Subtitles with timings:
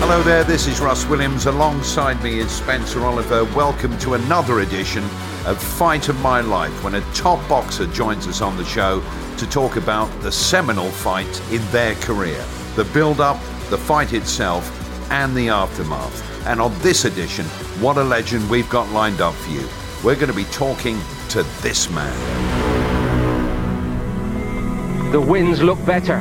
[0.00, 1.46] Hello there, this is Russ Williams.
[1.46, 3.44] Alongside me is Spencer Oliver.
[3.44, 5.04] Welcome to another edition
[5.46, 9.00] of Fight of My Life when a top boxer joins us on the show
[9.38, 13.38] to talk about the seminal fight in their career, the build up,
[13.70, 14.68] the fight itself,
[15.10, 16.46] and the aftermath.
[16.46, 17.44] And on this edition,
[17.80, 19.68] what a legend we've got lined up for you.
[20.02, 20.98] We're going to be talking
[21.28, 22.12] to this man.
[25.12, 26.20] The winds look better.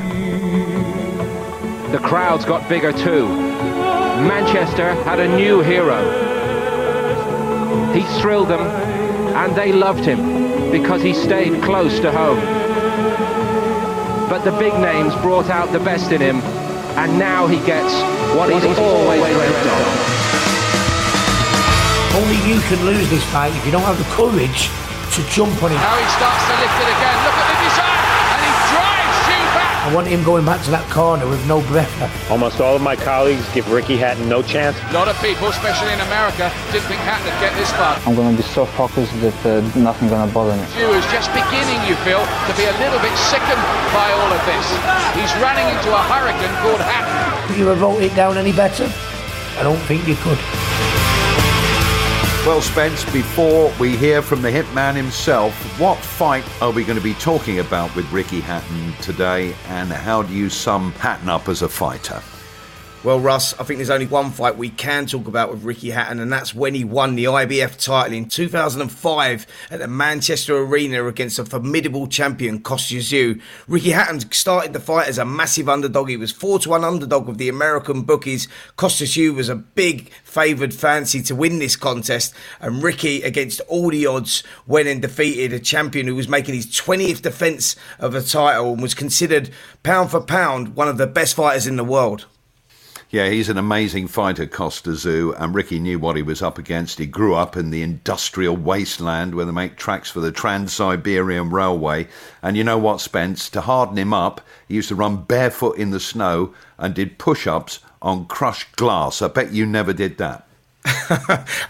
[1.91, 3.27] The crowds got bigger too.
[3.27, 5.99] Manchester had a new hero.
[7.93, 8.61] He thrilled them
[9.35, 12.39] and they loved him because he stayed close to home.
[14.29, 16.37] But the big names brought out the best in him
[16.95, 17.93] and now he gets
[18.35, 20.11] what he's always dreamt of.
[22.15, 24.71] Only you can lose this fight if you don't have the courage
[25.15, 25.77] to jump on him.
[25.77, 27.17] Now he starts to lift it again.
[27.27, 27.90] Look at the design,
[29.81, 32.13] I want him going back to that corner with no breath left.
[32.29, 34.77] Almost all of my colleagues give Ricky Hatton no chance.
[34.77, 37.97] A lot of people, especially in America, didn't think Hatton would get this far.
[38.05, 40.69] I'm going to be so focused that uh, nothing going to bother me.
[40.77, 44.41] He was just beginning, you feel, to be a little bit sickened by all of
[44.45, 44.65] this.
[45.17, 47.49] He's running into a hurricane called Hatton.
[47.49, 48.85] Could you have wrote it down any better?
[49.57, 50.37] I don't think you could.
[52.43, 57.03] Well, Spence, before we hear from the hitman himself, what fight are we going to
[57.03, 61.61] be talking about with Ricky Hatton today, and how do you sum Hatton up as
[61.61, 62.19] a fighter?
[63.03, 66.19] Well, Russ, I think there's only one fight we can talk about with Ricky Hatton,
[66.19, 71.39] and that's when he won the IBF title in 2005 at the Manchester Arena against
[71.39, 73.41] a formidable champion, Kostya Tszyu.
[73.67, 76.09] Ricky Hatton started the fight as a massive underdog.
[76.09, 78.47] He was 4 to 1 underdog with the American bookies.
[78.75, 83.89] Kostya Tszyu was a big favoured fancy to win this contest, and Ricky, against all
[83.89, 88.21] the odds, went and defeated a champion who was making his 20th defence of a
[88.21, 89.49] title and was considered,
[89.81, 92.27] pound for pound, one of the best fighters in the world.
[93.11, 96.97] Yeah, he's an amazing fighter, Kostya Tszyu, and Ricky knew what he was up against.
[96.97, 101.49] He grew up in the industrial wasteland where they make tracks for the Trans Siberian
[101.49, 102.07] Railway.
[102.41, 103.49] And you know what, Spence?
[103.49, 107.47] To harden him up, he used to run barefoot in the snow and did push
[107.47, 109.21] ups on crushed glass.
[109.21, 110.47] I bet you never did that.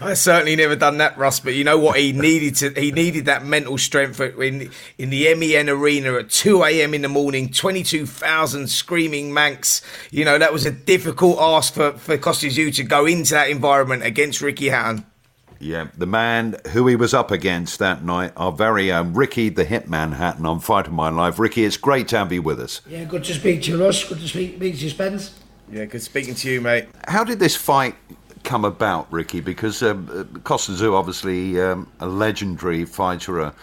[0.00, 1.40] I certainly never done that, Russ.
[1.40, 1.98] But you know what?
[1.98, 2.80] He needed to.
[2.80, 6.94] He needed that mental strength in in the MEN arena at two a.m.
[6.94, 7.50] in the morning.
[7.50, 9.82] Twenty two thousand screaming Manx.
[10.10, 13.50] You know that was a difficult ask for for Kostya Tszyu to go into that
[13.50, 15.04] environment against Ricky Hatton.
[15.60, 19.64] Yeah, the man who he was up against that night, our very own Ricky the
[19.64, 21.38] Hitman Hatton on Fight of My Life.
[21.38, 22.80] Ricky, it's great to have you with us.
[22.88, 24.02] Yeah, good to speak to you, Russ.
[24.08, 25.38] Good to speak, speak to you, Spence.
[25.70, 26.88] Yeah, good speaking to you, mate.
[27.08, 27.94] How did this fight
[28.44, 29.40] come about, Ricky?
[29.40, 33.54] Because um, Kostya Tszyu, obviously um, a legendary fighter, a,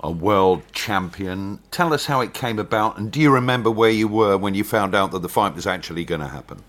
[0.00, 1.58] a, world champion.
[1.70, 4.64] Tell us how it came about, and do you remember where you were when you
[4.64, 6.62] found out that the fight was actually going to happen?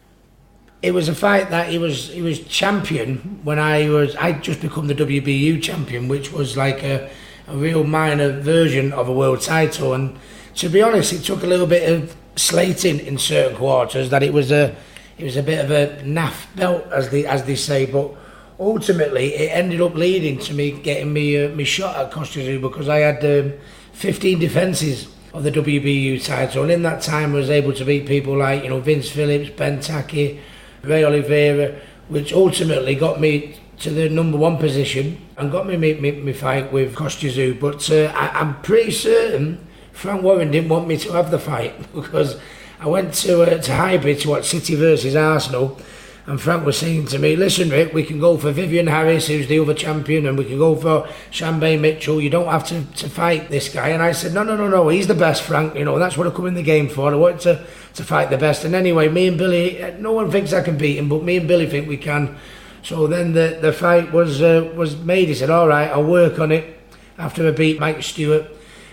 [0.81, 4.61] It was a fight that he was he was champion when I was I just
[4.61, 7.09] become the WBU champion, which was like a,
[7.47, 9.93] a real minor version of a world title.
[9.93, 10.17] And
[10.55, 14.31] to be honest, it took a little bit of slating in certain quarters that it
[14.31, 14.73] was a
[15.19, 18.15] it was a bit of a naff belt, as they as they say, but
[18.59, 22.87] ultimately it ended up leading to me getting me uh, me shot at Tszyu because
[22.87, 23.53] I had um,
[23.93, 28.07] 15 defences of the WBU title, and in that time I was able to beat
[28.07, 30.39] people like you know Vince Phillips, Ben Tackie,
[30.83, 31.75] Ray Oliveira,
[32.07, 36.95] which ultimately got me to the number one position and got me my, fight with
[36.95, 41.39] Kostya But uh, I, I'm pretty certain Frank Warren didn't want me to have the
[41.39, 42.39] fight because
[42.79, 45.79] I went to uh, to Highbury to watch City versus Arsenal
[46.29, 49.47] and Frank was saying to me, listen, Rick, we can go for Vivian Harris, who's
[49.47, 52.21] the other champion, and we can go for Sharmba Mitchell.
[52.21, 53.89] You don't have to, to fight this guy.
[53.89, 55.73] And I said, no, no, no, no, he's the best, Frank.
[55.73, 57.11] You know, that's what I come in the game for.
[57.11, 57.65] I want to,
[57.95, 58.63] to fight the best.
[58.63, 61.47] And anyway, me and Billy, no one thinks I can beat him, but me and
[61.47, 62.37] Billy think we can.
[62.83, 65.29] So then the, the fight was uh, was made.
[65.29, 66.79] He said, all right, I'll work on it
[67.17, 68.45] after I beat Mike Stewart.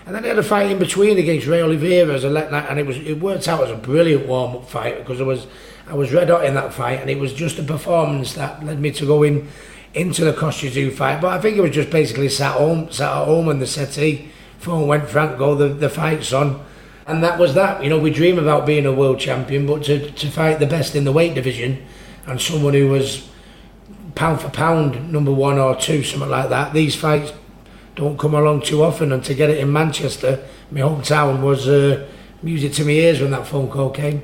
[0.07, 2.79] And then he had a fight in between against Ray Oliveira as a let and
[2.79, 5.47] it was it worked out as a brilliant warm up fight because there was
[5.85, 8.79] I was red hot in that fight, and it was just a performance that led
[8.79, 9.49] me to go in
[9.93, 11.19] into the Kostya fight.
[11.19, 14.29] But I think it was just basically sat home, sat at home in the settee.
[14.59, 16.63] Phone went Franco, the the fight's on,
[17.05, 17.83] and that was that.
[17.83, 20.95] You know, we dream about being a world champion, but to to fight the best
[20.95, 21.85] in the weight division,
[22.25, 23.29] and someone who was
[24.15, 26.73] pound for pound number one or two, something like that.
[26.73, 27.33] These fights
[27.97, 32.07] don't come along too often, and to get it in Manchester, my hometown, was uh,
[32.43, 34.21] music to my ears when that phone call came.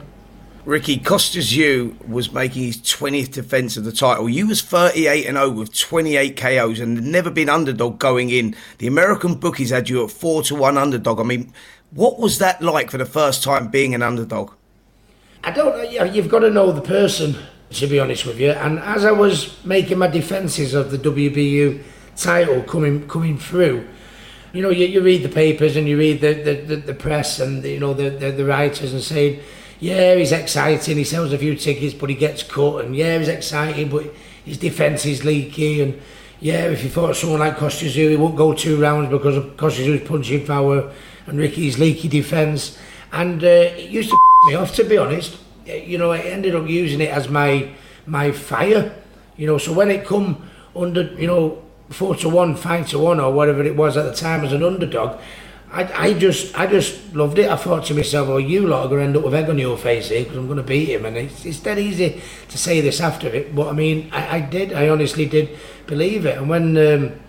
[0.64, 4.30] Ricky Kostya Tszyu was making his 20th defence of the title.
[4.30, 8.56] You was 38 and 0 with 28 KOs and never been underdog going in.
[8.78, 11.20] The American bookies had you at 4 to 1 underdog.
[11.20, 11.52] I mean,
[11.92, 14.54] what was that like for the first time being an underdog?
[15.44, 16.04] I don't know.
[16.06, 17.36] You've got to know the person,
[17.72, 18.52] to be honest with you.
[18.52, 21.84] And as I was making my defences of the WBU
[22.15, 23.88] title coming coming through,
[24.54, 27.39] you know, you, you read the papers and you read the, the, the, the press
[27.39, 29.39] and, you know, the, the, the writers and saying,
[29.80, 30.95] yeah, he's exciting.
[30.95, 32.86] He sells a few tickets, but he gets cut.
[32.86, 34.06] And yeah, he's exciting, but
[34.45, 35.81] his defence is leaky.
[35.81, 36.00] And
[36.39, 39.57] yeah, if you fought someone like Kostya Tszyu, he won't go two rounds because of
[39.57, 40.92] Kostya punching power
[41.25, 42.77] and Ricky's leaky defence.
[43.12, 44.18] And uh, it used to
[44.48, 45.38] me off, to be honest.
[45.65, 47.71] You know, I ended up using it as my
[48.06, 48.94] my fire.
[49.36, 53.20] You know, so when it come under, you know, four to one, five to one,
[53.20, 55.20] or whatever it was at the time as an underdog,
[55.72, 57.50] I, I just I just loved it.
[57.50, 59.58] I thought to myself, well, you lot are going to end up with egg on
[59.58, 61.06] your face here because I'm going to beat him.
[61.06, 64.40] And it's, it's dead easy to say this after it, but I mean, I, I
[64.42, 64.72] did.
[64.72, 65.58] I honestly did
[65.88, 66.38] believe it.
[66.38, 67.20] And when, um,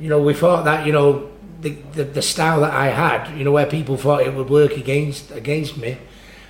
[0.00, 1.30] you know, we thought that, you know,
[1.60, 4.72] the, the, the style that I had, you know, where people thought it would work
[4.72, 5.98] against against me,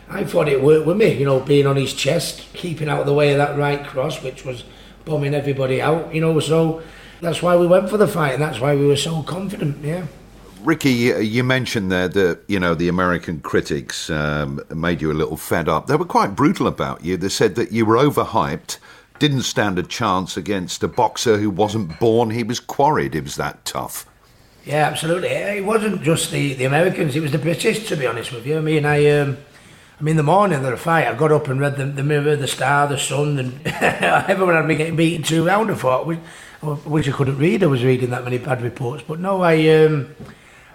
[0.08, 3.06] I thought it worked with me, you know, being on his chest, keeping out of
[3.06, 4.62] the way of that right cross, which was
[5.04, 6.82] bombing everybody out, you know, so
[7.20, 10.06] that's why we went for the fight and that's why we were so confident, yeah.
[10.62, 15.36] Ricky, you mentioned there that you know the American critics um, made you a little
[15.36, 15.86] fed up.
[15.86, 17.16] They were quite brutal about you.
[17.16, 18.78] They said that you were overhyped,
[19.20, 22.30] didn't stand a chance against a boxer who wasn't born.
[22.30, 23.14] He was quarried.
[23.14, 24.06] It was that tough.
[24.64, 25.28] Yeah, absolutely.
[25.28, 27.86] It wasn't just the, the Americans; it was the British.
[27.86, 29.36] To be honest with you, I mean, I um,
[30.00, 32.36] I mean, the morning of the fight, I got up and read the, the Mirror,
[32.36, 35.70] the Star, the Sun, and everyone had me getting beaten two round.
[35.70, 36.06] I thought,
[36.66, 37.62] which, which I couldn't read.
[37.62, 39.68] I was reading that many bad reports, but no, I.
[39.68, 40.14] Um,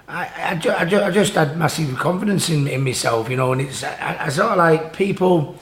[0.07, 3.53] I, I, ju- I, ju- I, just had massive confidence in, in myself, you know,
[3.53, 5.55] and it's I, I, sort of like people.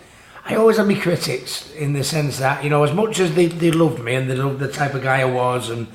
[0.44, 3.46] I always had my critics in the sense that you know, as much as they,
[3.46, 5.86] they loved me and they loved the type of guy I was, and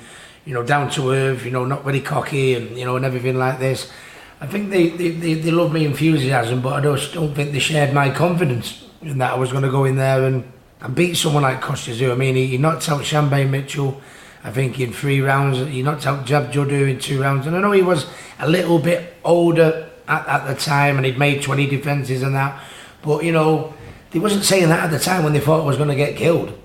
[0.45, 3.37] you know, down to earth, you know, not very cocky, and you know, and everything
[3.37, 3.91] like this.
[4.39, 7.59] I think they they, they, they loved my enthusiasm, but I just don't think they
[7.59, 10.43] shared my confidence in that I was going to go in there and,
[10.81, 12.11] and beat someone like Kostya Tszyu.
[12.11, 14.01] I mean, he, knocked out Sharmba Mitchell.
[14.45, 17.59] I think in three rounds, he knocked out Zab Judah in two rounds, and I
[17.59, 18.05] know he was
[18.39, 22.63] a little bit older at, at the time and he'd made 20 defences and that.
[23.01, 23.73] But, you know,
[24.11, 26.15] he wasn't saying that at the time when they thought I was going to get
[26.15, 26.57] killed.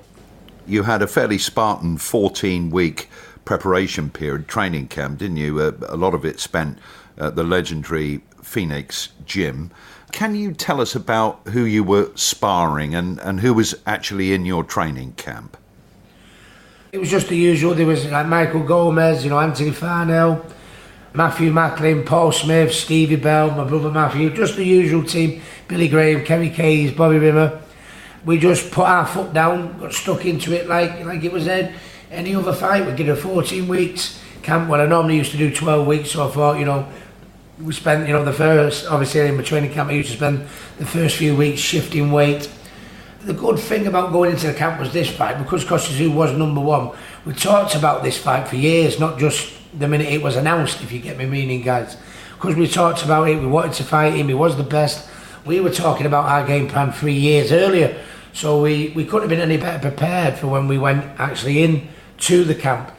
[0.67, 3.09] You had a fairly Spartan 14 week
[3.45, 5.59] preparation period, training camp, didn't you?
[5.59, 6.79] Uh, a lot of it spent
[7.17, 9.71] at the legendary Phoenix gym.
[10.13, 14.45] Can you tell us about who you were sparring and, and who was actually in
[14.45, 15.57] your training camp?
[16.93, 17.75] It was just the usual.
[17.75, 20.45] There was like Michael Gomez, you know, Anthony Farnell,
[21.15, 25.41] Matthew Macklin, Paul Smith, Stevie Bell, my brother Matthew, just the usual team.
[25.69, 27.63] Billy Graham, Kerry Kayes, Bobby Rimmer.
[28.25, 32.35] We just put our foot down, got stuck into it like like it was any
[32.35, 32.85] other fight.
[32.85, 34.69] We did a 14 weeks camp.
[34.69, 36.89] Well, I normally used to do 12 weeks, so I thought, you know,
[37.63, 40.41] we spent, you know, the first, obviously in my training camp, I used to spend
[40.79, 42.51] the first few weeks shifting weight.
[43.23, 46.61] The good thing about going into the camp was this fight, because Tszyu was number
[46.61, 46.93] one,
[47.27, 50.91] we talked about this fight for years, not just the minute it was announced, if
[50.91, 51.99] you get me meaning, guys.
[52.33, 55.07] Because we talked about it, we wanted to fight him, he was the best.
[55.45, 59.39] We were talking about our game plan three years earlier, so we, we couldn't have
[59.39, 61.89] been any better prepared for when we went actually in
[62.21, 62.91] to the camp.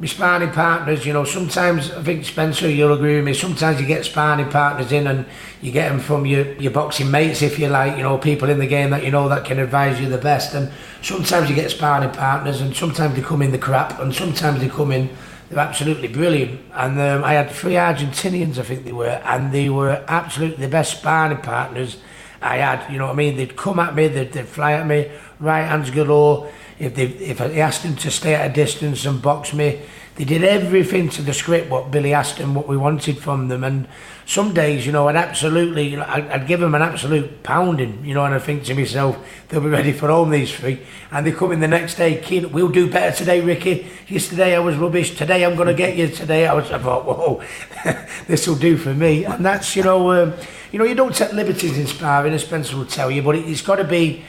[0.00, 3.32] My sparring partners, you know, sometimes I think Spencer, you'll agree with me.
[3.32, 5.24] Sometimes you get sparring partners in, and
[5.62, 8.58] you get them from your your boxing mates, if you like, you know, people in
[8.58, 10.54] the game that you know that can advise you the best.
[10.54, 14.60] And sometimes you get sparring partners, and sometimes they come in the crap, and sometimes
[14.60, 15.10] they come in.
[15.48, 16.60] They're absolutely brilliant.
[16.72, 20.70] And um, I had three Argentinians, I think they were, and they were absolutely the
[20.70, 21.98] best sparring partners
[22.42, 22.90] I had.
[22.90, 23.36] You know what I mean?
[23.36, 25.10] They'd come at me, they'd, they'd fly at me,
[25.40, 29.22] right hands galore if they if I asked them to stay at a distance and
[29.22, 29.80] box me,
[30.16, 33.62] they did everything to the script what Billy asked them, what we wanted from them.
[33.64, 33.86] And
[34.26, 38.04] some days, you know, I'd absolutely, you know, I'd, I'd give them an absolute pounding,
[38.04, 40.80] you know, and I think to myself, they'll be ready for home these three.
[41.10, 43.86] And they come in the next day, keen, we'll do better today, Ricky.
[44.08, 45.16] Yesterday I was rubbish.
[45.16, 46.08] Today I'm going to get you.
[46.08, 46.70] Today I was.
[46.70, 47.42] I thought, whoa,
[48.26, 49.24] this will do for me.
[49.24, 50.34] And that's, you know, um,
[50.72, 53.48] you know, you don't take liberties in sparring, as Spencer will tell you, but it,
[53.48, 54.24] it's got to be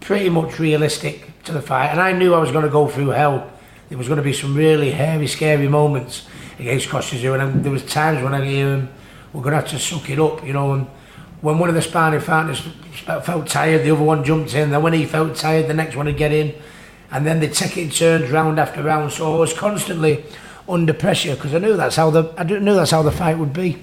[0.00, 1.88] pretty much realistic to the fight.
[1.88, 3.50] And I knew I was going to go through hell.
[3.88, 6.26] There was going to be some really hairy, scary moments
[6.58, 8.88] against Kostya and there was times when I hear him,
[9.32, 10.72] we're going to have to suck it up, you know.
[10.72, 10.86] And
[11.40, 12.60] when one of the sparring partners
[13.22, 14.70] felt tired, the other one jumped in.
[14.70, 16.54] Then when he felt tired, the next one would get in,
[17.10, 19.12] and then they take it turns round after round.
[19.12, 20.24] So I was constantly
[20.68, 23.52] under pressure because I knew that's how the I knew that's how the fight would
[23.52, 23.82] be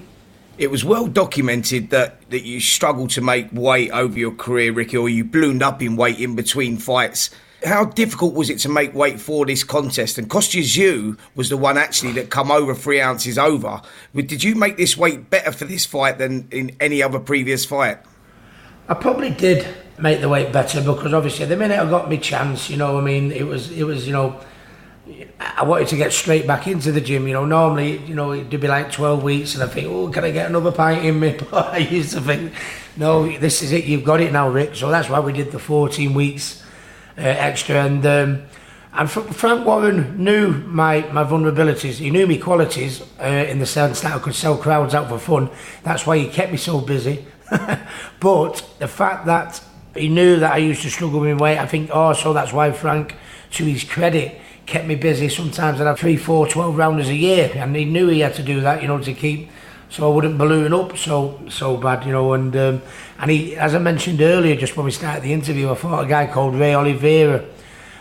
[0.58, 4.96] it was well documented that, that you struggled to make weight over your career, Ricky,
[4.96, 7.30] or you ballooned up in weight in between fights.
[7.64, 10.18] How difficult was it to make weight for this contest?
[10.18, 13.80] And Kostya Tszyu was the one actually that come over three ounces over.
[14.14, 17.98] Did you make this weight better for this fight than in any other previous fight?
[18.88, 19.66] I probably did
[19.98, 23.00] make the weight better because obviously the minute I got my chance, you know, I
[23.00, 24.40] mean, it was it was you know
[25.40, 27.26] I wanted to get straight back into the gym.
[27.26, 30.24] You know, normally, you know, it'd be like 12 weeks, and I think, oh, can
[30.24, 31.36] I get another pint in me?
[31.50, 32.52] But I used to think,
[32.96, 33.84] no, this is it.
[33.84, 34.74] You've got it now, Rick.
[34.74, 36.62] So that's why we did the 14 weeks
[37.16, 37.84] uh, extra.
[37.84, 38.42] And um,
[38.92, 41.98] and Frank Warren knew my, my vulnerabilities.
[41.98, 45.18] He knew my qualities uh, in the sense that I could sell crowds out for
[45.18, 45.50] fun.
[45.84, 47.24] That's why he kept me so busy.
[48.20, 49.62] but the fact that
[49.94, 53.14] he knew that I used to struggle with weight, I think also that's why Frank,
[53.52, 55.28] to his credit, kept me busy.
[55.28, 58.42] Sometimes I'd have three, four, 12 rounders a year, and he knew he had to
[58.42, 59.48] do that, you know, to keep
[59.90, 62.32] so I wouldn't balloon up so so bad, you know.
[62.34, 62.82] And um,
[63.18, 66.08] and he, as I mentioned earlier, just when we started the interview, I fought a
[66.08, 67.44] guy called Ray Oliveira,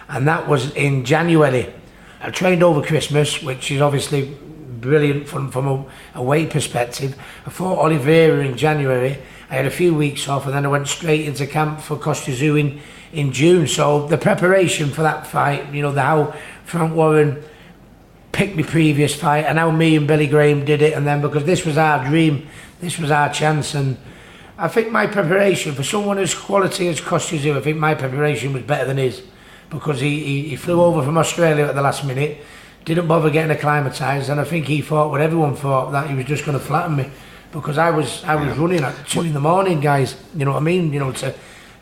[0.09, 1.73] and that was in January.
[2.19, 4.35] I trained over Christmas, which is obviously
[4.81, 7.17] brilliant from from a, a weight perspective.
[7.45, 9.17] I fought Oliveira in January.
[9.49, 12.35] I had a few weeks off, and then I went straight into camp for Kostya
[12.35, 12.81] Tszyu in,
[13.13, 13.65] in June.
[13.65, 16.35] So the preparation for that fight, you know, the how
[16.67, 17.41] Frank Warren
[18.33, 21.45] picked my previous fight, and how me and Billy Graham did it, and then because
[21.45, 22.45] this was our dream,
[22.81, 23.97] this was our chance, and
[24.57, 28.63] I think my preparation for someone as quality as Kostya I think my preparation was
[28.63, 29.23] better than his
[29.69, 32.43] because he, he, he flew over from Australia at the last minute,
[32.83, 36.25] didn't bother getting acclimatised, and I think he thought what everyone thought that he was
[36.25, 37.09] just going to flatten me
[37.53, 38.61] because I was I was yeah.
[38.61, 40.17] running at two in the morning, guys.
[40.35, 40.91] You know what I mean?
[40.91, 41.33] You know, to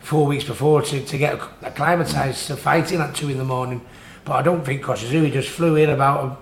[0.01, 3.81] four weeks before to, to get acclimatised to fighting at two in the morning.
[4.25, 6.41] But I don't think Kostya Tszyu just flew in about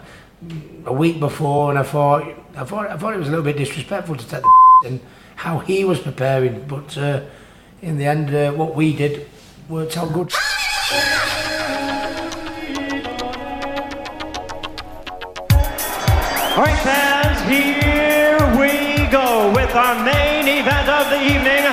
[0.85, 2.23] a, a, week before, and I thought
[2.55, 4.49] I thought I thought it was a little bit disrespectful to take the
[4.87, 5.01] in
[5.35, 6.65] how he was preparing.
[6.65, 7.25] But uh,
[7.81, 9.27] in the end, uh, what we did
[9.67, 10.31] worked out good.
[16.55, 21.67] All right, fans, here we go with our main event of the evening.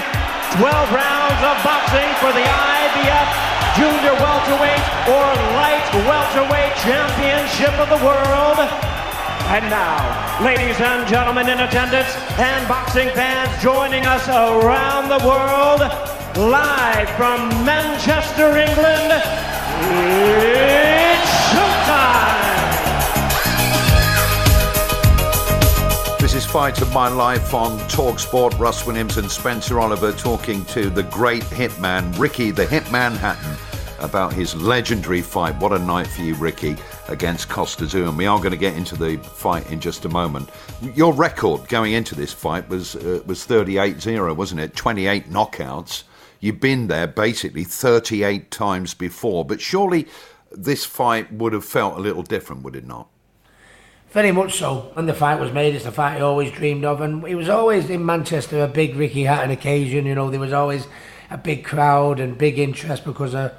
[0.59, 5.25] 12 rounds of boxing for the IBF Junior Welterweight or
[5.57, 8.61] Light Welterweight Championship of the World.
[9.49, 15.81] And now, ladies and gentlemen in attendance and boxing fans joining us around the world,
[16.37, 19.17] live from Manchester, England,
[26.53, 28.59] Fight of My Life on Talksport.
[28.59, 33.57] Russ Williams and Spencer Oliver talking to the great hitman, Ricky the Hitman Hatton,
[34.01, 35.57] about his legendary fight.
[35.61, 36.75] What a night for you, Ricky,
[37.07, 38.09] against Kostya Tszyu.
[38.09, 40.51] And we are going to get into the fight in just a moment.
[40.97, 44.75] Your record going into this fight was uh, was 38-0, wasn't it?
[44.75, 46.03] 28 knockouts.
[46.41, 50.09] You've been there basically 38 times before, but surely
[50.51, 53.07] this fight would have felt a little different, would it not?
[54.11, 54.91] Very much so.
[54.95, 57.49] When the fight was made, it's the fight he always dreamed of, and it was
[57.49, 60.05] always in Manchester a big Ricky Hatton occasion.
[60.05, 60.89] You know, there was always
[61.31, 63.53] a big crowd and big interest because of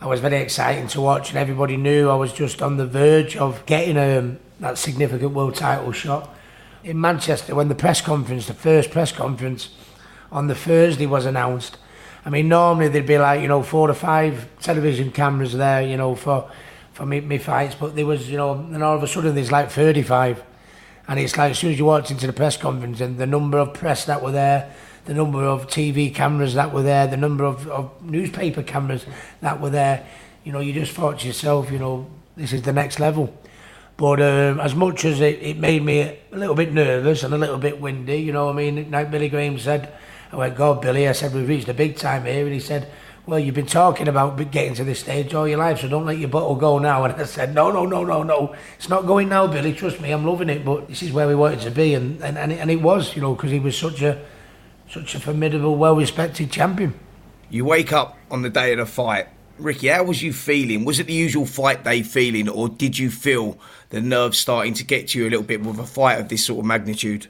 [0.00, 3.36] I was very exciting to watch, and everybody knew I was just on the verge
[3.36, 6.32] of getting um, that significant world title shot.
[6.84, 9.70] In Manchester, when the press conference, the first press conference
[10.30, 11.78] on the Thursday was announced,
[12.24, 15.96] I mean, normally there'd be like, you know, four or five television cameras there, you
[15.96, 16.48] know, for
[16.96, 19.52] for me, me fights, but there was, you know, and all of a sudden there's
[19.52, 20.42] like 35.
[21.06, 23.58] And it's like as soon as you walked into the press conference and the number
[23.58, 24.74] of press that were there,
[25.04, 29.04] the number of TV cameras that were there, the number of, of newspaper cameras
[29.42, 30.06] that were there,
[30.42, 33.30] you know, you just thought to yourself, you know, this is the next level.
[33.98, 37.38] But um, as much as it, it made me a little bit nervous and a
[37.38, 39.92] little bit windy, you know, I mean, like Billy Graham said,
[40.32, 42.44] I went, God, Billy, I said, we've reached a big time here.
[42.46, 42.90] And he said,
[43.26, 46.18] well, you've been talking about getting to this stage all your life, so don't let
[46.18, 47.04] your bottle go now.
[47.06, 48.54] And I said, no, no, no, no, no.
[48.76, 49.72] It's not going now, Billy.
[49.72, 50.64] Trust me, I'm loving it.
[50.64, 51.94] But this is where we wanted to be.
[51.94, 54.24] And, and, and, it, and it was, you know, because he was such a,
[54.88, 56.94] such a formidable, well-respected champion.
[57.50, 59.26] You wake up on the day of the fight.
[59.58, 60.84] Ricky, how was you feeling?
[60.84, 64.84] Was it the usual fight day feeling, or did you feel the nerves starting to
[64.84, 67.28] get to you a little bit with a fight of this sort of magnitude?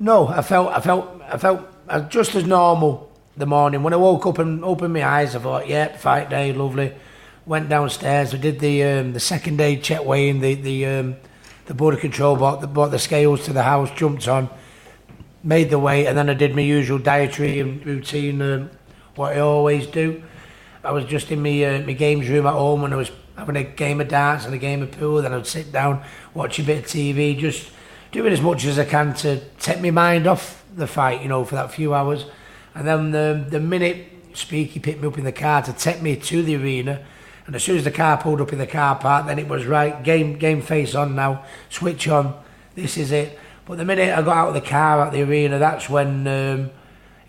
[0.00, 3.82] No, I felt, I felt, I felt uh, just as normal the morning.
[3.82, 6.94] When I woke up and opened my eyes, I thought, yeah, fight day, lovely.
[7.46, 8.32] Went downstairs.
[8.32, 10.40] We did the um, the second day check weighing.
[10.40, 11.16] The the um,
[11.66, 13.90] the Board of Control bought the, bought the scales to the house.
[13.90, 14.48] Jumped on,
[15.42, 18.40] made the weight, and then I did my usual dietary and routine.
[18.40, 18.70] Um,
[19.14, 20.22] what I always do.
[20.82, 23.56] I was just in my uh, my games room at home when I was having
[23.56, 25.20] a game of darts and a game of pool.
[25.20, 27.70] Then I'd sit down, watch a bit of TV, just
[28.10, 31.20] doing as much as I can to take my mind off the fight.
[31.20, 32.24] You know, for that few hours
[32.74, 36.16] and then the, the minute Speaky picked me up in the car to take me
[36.16, 37.04] to the arena,
[37.46, 39.66] and as soon as the car pulled up in the car park, then it was
[39.66, 42.34] right, game game face on now, switch on,
[42.74, 43.38] this is it.
[43.66, 46.70] But the minute I got out of the car at the arena, that's when um,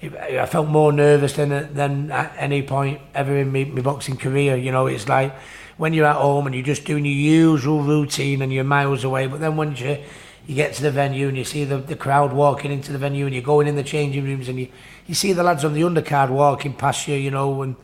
[0.02, 4.18] it, I felt more nervous than than at any point ever in my, my boxing
[4.18, 4.56] career.
[4.56, 5.36] You know, it's like
[5.78, 9.28] when you're at home and you're just doing your usual routine and you're miles away,
[9.28, 10.00] but then once you
[10.48, 13.26] you get to the venue and you see the, the crowd walking into the venue
[13.26, 14.68] and you're going in the changing rooms and you,
[15.08, 17.76] you see the lads on the undercard walking past you, you know, and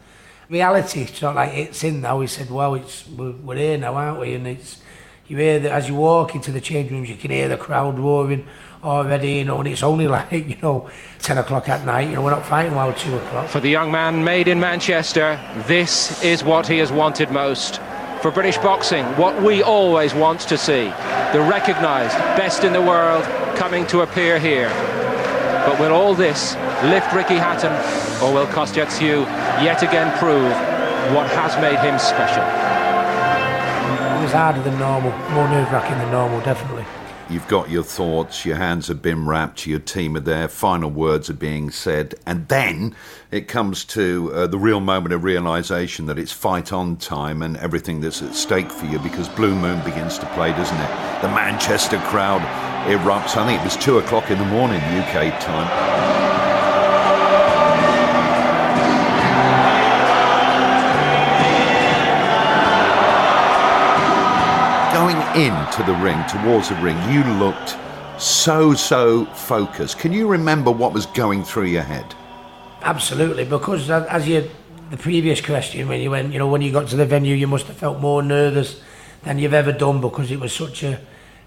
[0.49, 2.19] reality it's not like it's in now.
[2.19, 4.33] He said, well, it's we're, here now, aren't we?
[4.33, 4.81] And it's
[5.27, 7.97] you hear that as you walk into the change rooms, you can hear the crowd
[7.97, 8.45] roaring
[8.83, 12.21] already, you know, and it's only like, you know, 10 o'clock at night, you know,
[12.21, 13.47] we're not fighting while 2 o'clock.
[13.47, 17.79] For the young man made in Manchester, this is what he has wanted most
[18.21, 20.85] for British boxing, what we always want to see.
[21.33, 23.23] The recognised best in the world
[23.55, 24.69] coming to appear here.
[25.65, 27.71] But will all this lift Ricky Hatton,
[28.23, 29.25] or will Kostya Tszyu
[29.63, 30.51] yet again prove
[31.15, 32.43] what has made him special?
[34.17, 36.85] It was harder than normal, more nerve-wracking than normal, definitely.
[37.29, 41.29] You've got your thoughts, your hands have been wrapped, your team are there, final words
[41.29, 42.93] are being said, and then
[43.31, 47.55] it comes to uh, the real moment of realization that it's fight on time and
[47.57, 51.21] everything that's at stake for you because Blue Moon begins to play, doesn't it?
[51.21, 52.41] The Manchester crowd
[52.85, 53.37] erupts.
[53.37, 56.20] I think it was two o'clock in the morning, UK time.
[65.35, 67.77] Into the ring, towards the ring, you looked
[68.17, 69.99] so, so focused.
[69.99, 72.15] Can you remember what was going through your head?
[72.81, 74.49] Absolutely, because as you,
[74.89, 77.47] the previous question, when you went, you know, when you got to the venue, you
[77.47, 78.81] must have felt more nervous
[79.23, 80.99] than you've ever done because it was such a,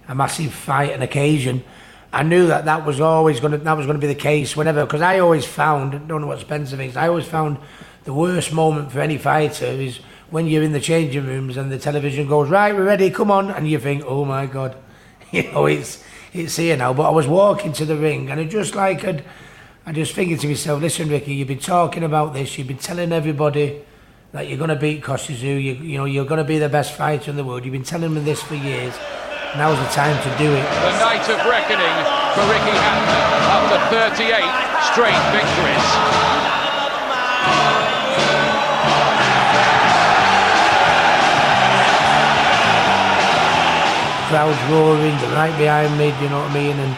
[0.09, 1.65] a massive fight and occasion.
[2.13, 4.57] I knew that that was always going to that was going to be the case
[4.57, 7.59] whenever because I always found I don't know what Spencer thinks I always found
[8.05, 9.99] the worst moment for any fighter is
[10.31, 13.51] when you're in the changing rooms and the television goes, right, we're ready, come on,
[13.51, 14.77] and you think, oh my God,
[15.31, 16.93] you know, it's it's here now.
[16.93, 19.25] But I was walking to the ring and it just like I'd,
[19.87, 23.13] I just thinking to myself, listen, Ricky, you've been talking about this, you've been telling
[23.13, 23.83] everybody
[24.33, 26.95] that you're going to beat Tszyu, you, you know, you're going to be the best
[26.95, 27.65] fighter in the world.
[27.65, 28.93] You've been telling me this for years.
[29.57, 30.67] Now's the time to do it.
[30.83, 31.97] The night of reckoning
[32.35, 33.15] for Ricky Hatton
[33.55, 36.54] after 38 straight victories.
[44.35, 46.77] Crowd's roaring, right behind me, do you know what I mean?
[46.77, 46.97] And,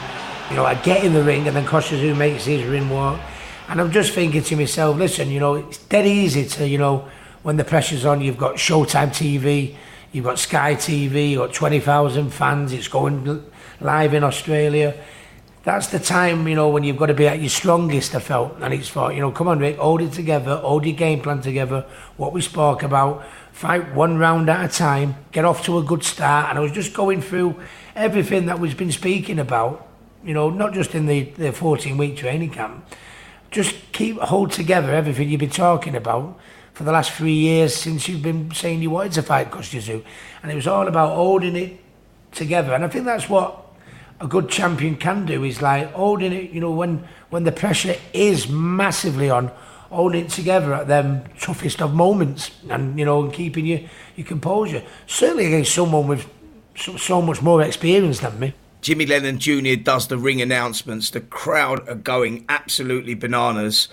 [0.49, 3.21] you know, I get in the ring and then Tszyu makes his ring walk.
[3.69, 7.07] And I'm just thinking to myself, listen, you know, it's dead easy to, you know,
[7.43, 9.77] when the pressure's on, you've got Showtime TV,
[10.13, 13.45] you've got Sky TV, you've got 20,000 fans, it's going
[13.83, 14.95] live in Australia.
[15.67, 18.57] That's the time, you know, when you've got to be at your strongest, I felt.
[18.61, 21.41] And it's thought, you know, come on, Rick, hold it together, hold your game plan
[21.41, 21.85] together,
[22.17, 26.05] what we spoke about, fight one round at a time, get off to a good
[26.05, 26.51] start.
[26.51, 27.61] And I was just going through
[27.97, 29.89] everything that we've been speaking about,
[30.25, 32.87] you know, not just in the, the 14 week training camp.
[33.51, 36.39] Just keep hold together everything you've been talking about
[36.75, 40.05] for the last three years since you've been saying you wanted to fight Tszyu.
[40.45, 41.81] And it was all about holding it
[42.31, 42.73] together.
[42.73, 43.66] And I think that's what
[44.21, 47.97] a good champion can do is like holding it, you know, when when the pressure
[48.13, 49.49] is massively on,
[49.91, 53.81] holding it together at them toughest of moments and, you know, and keeping your,
[54.15, 54.83] your composure.
[55.07, 56.27] Certainly against someone with
[56.77, 58.55] so, so much more experience than me.
[58.81, 59.75] Jimmy Lennon Jr.
[59.83, 61.11] does the ring announcements.
[61.11, 63.89] The crowd are going absolutely bananas.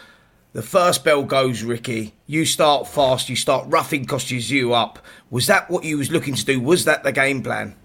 [0.51, 2.13] The first bell goes, Ricky.
[2.27, 3.27] You start fast.
[3.27, 4.99] You start roughing you up.
[5.31, 6.59] Was that what you was looking to do?
[6.59, 7.75] Was that the game plan?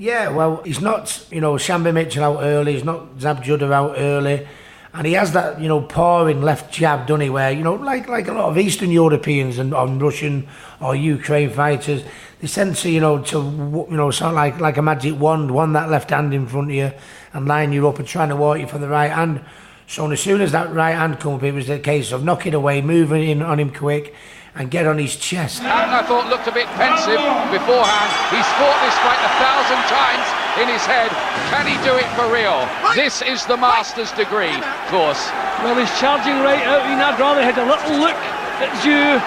[0.00, 2.74] Yeah, well, he's not, you know, Sharmba Mitchell out early.
[2.74, 4.46] He's not Zab Judah out early.
[4.94, 7.30] And he has that, you know, pawing left jab, doesn't he?
[7.30, 10.48] Where, you know, like like a lot of Eastern Europeans and Russian
[10.80, 12.04] or Ukraine fighters,
[12.40, 15.72] they tend to, you know, to, you know, sound like, like a magic wand, one
[15.72, 16.92] that left hand in front of you
[17.32, 19.44] and line you up and trying to walk you for the right hand.
[19.88, 22.54] So as soon as that right hand come up, it was a case of knocking
[22.54, 24.14] away, moving in on him quick,
[24.58, 25.62] and get on his chest.
[25.62, 27.22] Hatton, I thought, looked a bit pensive
[27.54, 28.10] beforehand.
[28.34, 30.26] He's fought this fight a thousand times
[30.58, 31.14] in his head.
[31.54, 32.66] Can he do it for real?
[32.98, 35.30] This is the master's degree, of course.
[35.62, 36.82] Well, he's charging right out.
[36.82, 38.18] I mean, I'd rather had a little look
[38.58, 39.22] at you,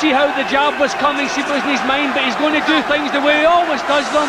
[0.00, 2.56] see how the jab was coming, see what was in his mind, but he's going
[2.56, 4.28] to do things the way he always does them.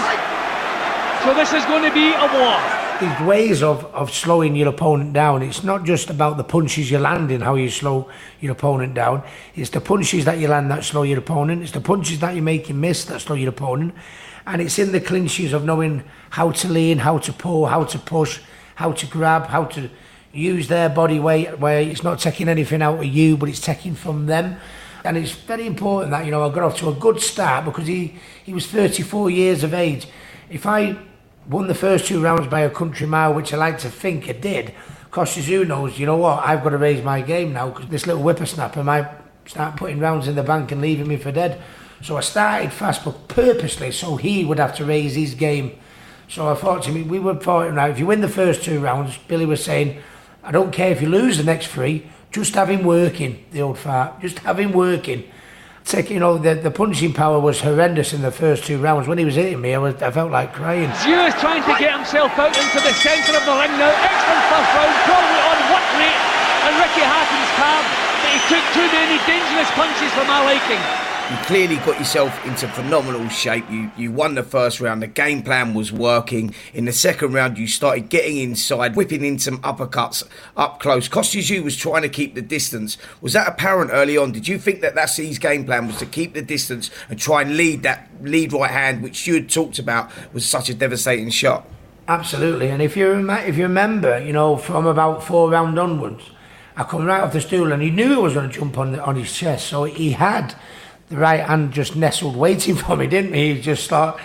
[1.24, 5.14] So this is going to be a war these ways of, of slowing your opponent
[5.14, 5.42] down.
[5.42, 9.24] It's not just about the punches you land in, how you slow your opponent down.
[9.56, 11.62] It's the punches that you land that slow your opponent.
[11.62, 13.96] It's the punches that you make him miss that slow your opponent.
[14.48, 18.00] And it's in the clinches of knowing how to lean, how to pull, how to
[18.00, 18.40] push,
[18.76, 19.90] how to grab, how to
[20.32, 23.96] use their body weight where it's not taking anything out of you, but it's taking
[23.96, 24.58] from them.
[25.04, 27.88] And it's very important that, you know, I got off to a good start because
[27.88, 30.08] he, he was 34 years of age.
[30.50, 30.98] If I
[31.48, 34.34] won the first two rounds by a country mile, which I like to think I
[34.34, 34.74] did.
[35.12, 38.22] Kostya knows, you know what, I've got to raise my game now because this little
[38.22, 39.08] whippersnapper might
[39.46, 41.62] start putting rounds in the bank and leaving me for dead.
[42.02, 45.78] So I started fast, but purposely, so he would have to raise his game.
[46.28, 47.88] So I thought to me, we were fighting now.
[47.88, 50.02] If you win the first two rounds, Billy was saying,
[50.44, 53.78] I don't care if you lose the next three, just have him working, the old
[53.78, 54.20] fart.
[54.20, 55.24] Just have him working
[55.86, 59.08] take, you know, the, the punching power was horrendous in the first two rounds.
[59.08, 60.90] When he was hitting me, I, was, I felt like crying.
[60.90, 63.94] Tszyu is trying to get himself out into the centre of the ring now.
[63.94, 66.22] Excellent first round, probably on what rate?
[66.66, 67.86] And Ricky Hatton's card,
[68.20, 72.68] but he took too many dangerous punches for my liking you clearly got yourself into
[72.68, 73.68] phenomenal shape.
[73.70, 75.02] You you won the first round.
[75.02, 76.54] The game plan was working.
[76.74, 80.24] In the second round, you started getting inside, whipping in some uppercuts
[80.56, 81.08] up close.
[81.08, 82.98] Kostya was trying to keep the distance.
[83.22, 84.34] Was that apparent early on?
[84.34, 87.42] Did you think that that's his game plan was to keep the distance and try
[87.42, 91.32] and lead that lead right hand, which you had talked about was such a devastating
[91.32, 91.68] shot?
[92.08, 92.70] Absolutely.
[92.70, 96.24] And if you rem- if you remember, you know, from about four round onwards,
[96.78, 98.92] I come right off the stool and he knew he was going to jump on
[98.92, 100.54] the, on his chest, so he had
[101.10, 103.56] the right hand just nestled waiting for me, didn't he?
[103.56, 104.20] He just start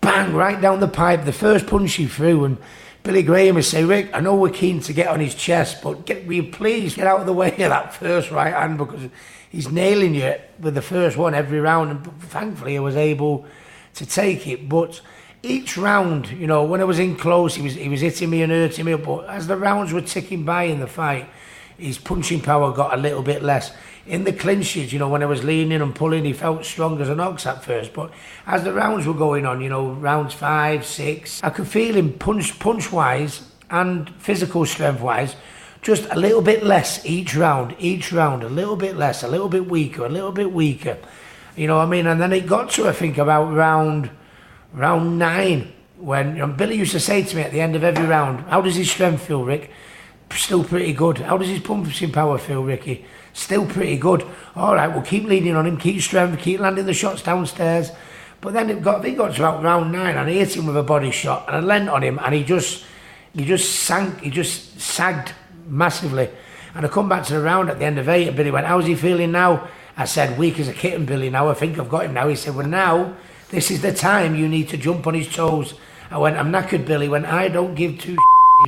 [0.00, 1.24] bang right down the pipe.
[1.24, 2.58] The first punch he threw, and
[3.02, 6.06] Billy Graham would say, Rick, I know we're keen to get on his chest, but
[6.06, 9.08] get, will you please get out of the way of that first right hand because
[9.50, 11.90] he's nailing you with the first one every round.
[11.90, 13.46] And thankfully, I was able
[13.94, 14.68] to take it.
[14.68, 15.00] But
[15.42, 18.42] each round, you know, when I was in close, he was he was hitting me
[18.42, 18.94] and hurting me.
[18.94, 21.28] But as the rounds were ticking by in the fight,
[21.78, 23.72] his punching power got a little bit less
[24.06, 27.08] in the clinches, you know, when I was leaning and pulling, he felt strong as
[27.08, 27.92] an ox at first.
[27.92, 28.12] But
[28.46, 32.12] as the rounds were going on, you know, rounds five, six, I could feel him
[32.14, 35.36] punch, punch wise and physical strength wise,
[35.82, 39.48] just a little bit less each round, each round, a little bit less, a little
[39.48, 40.98] bit weaker, a little bit weaker.
[41.56, 42.06] You know what I mean?
[42.06, 44.10] And then it got to, I think, about round,
[44.72, 48.40] round nine, when Billy used to say to me at the end of every round,
[48.48, 49.70] How does his strength feel, Rick?
[50.36, 51.18] Still pretty good.
[51.18, 53.04] How does his pumping power feel, Ricky?
[53.32, 54.26] still pretty good.
[54.54, 57.90] All right, we'll keep leading on him, keep strength, keep landing the shots downstairs.
[58.40, 60.76] But then it got, it got to about round nine, and I hit him with
[60.76, 62.84] a body shot, and I leant on him, and he just,
[63.34, 65.32] he just sank, he just sagged
[65.68, 66.28] massively.
[66.74, 68.66] And I come back to the round at the end of eight, and Billy went,
[68.66, 71.28] "How's he feeling now?" I said, "Weak as a kitten, Billy.
[71.28, 73.14] Now I think I've got him now." He said, "Well, now
[73.50, 75.74] this is the time you need to jump on his toes."
[76.10, 78.16] I went, "I'm knackered, Billy." When I don't give two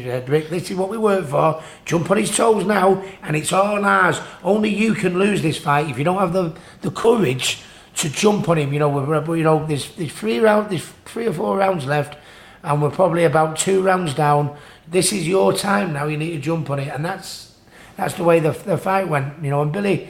[0.00, 1.62] Rick, this is what we work for.
[1.84, 4.20] Jump on his toes now, and it's all ours.
[4.42, 7.62] Only you can lose this fight if you don't have the, the courage
[7.96, 8.72] to jump on him.
[8.72, 12.18] You know, we're, you know, there's, there's three round, there's three or four rounds left,
[12.62, 14.56] and we're probably about two rounds down.
[14.88, 16.06] This is your time now.
[16.06, 17.54] You need to jump on it, and that's
[17.96, 19.42] that's the way the, the fight went.
[19.44, 20.08] You know, and Billy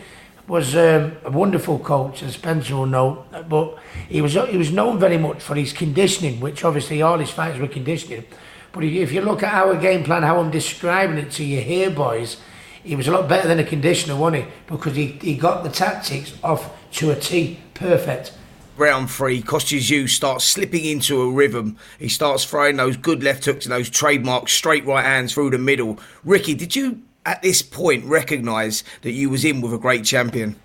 [0.49, 4.99] was um, a wonderful coach, as Spencer will know, but he was he was known
[4.99, 8.25] very much for his conditioning, which obviously all his fights were conditioning.
[8.75, 11.91] But if you look at our game plan, how I'm describing it to you here,
[11.91, 12.39] boys,
[12.83, 14.51] he was a lot better than a conditioner, wasn't he?
[14.67, 18.33] Because he, he got the tactics off to a T, perfect.
[18.77, 21.77] Round three, Kostya starts slipping into a rhythm.
[22.01, 25.59] He starts throwing those good left hooks and those trademark straight right hands through the
[25.59, 26.01] middle.
[26.25, 30.57] Ricky, did you at this point recognise that you was in with a great champion?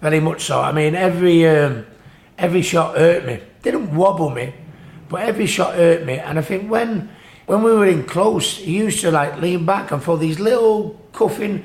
[0.00, 0.62] Very much so.
[0.62, 1.84] I mean, every um,
[2.38, 3.42] every shot hurt me.
[3.60, 4.54] Didn't wobble me,
[5.10, 6.18] but every shot hurt me.
[6.18, 7.10] And I think when
[7.46, 11.00] when we were in close, he used to like lean back and for these little
[11.12, 11.64] cuffing.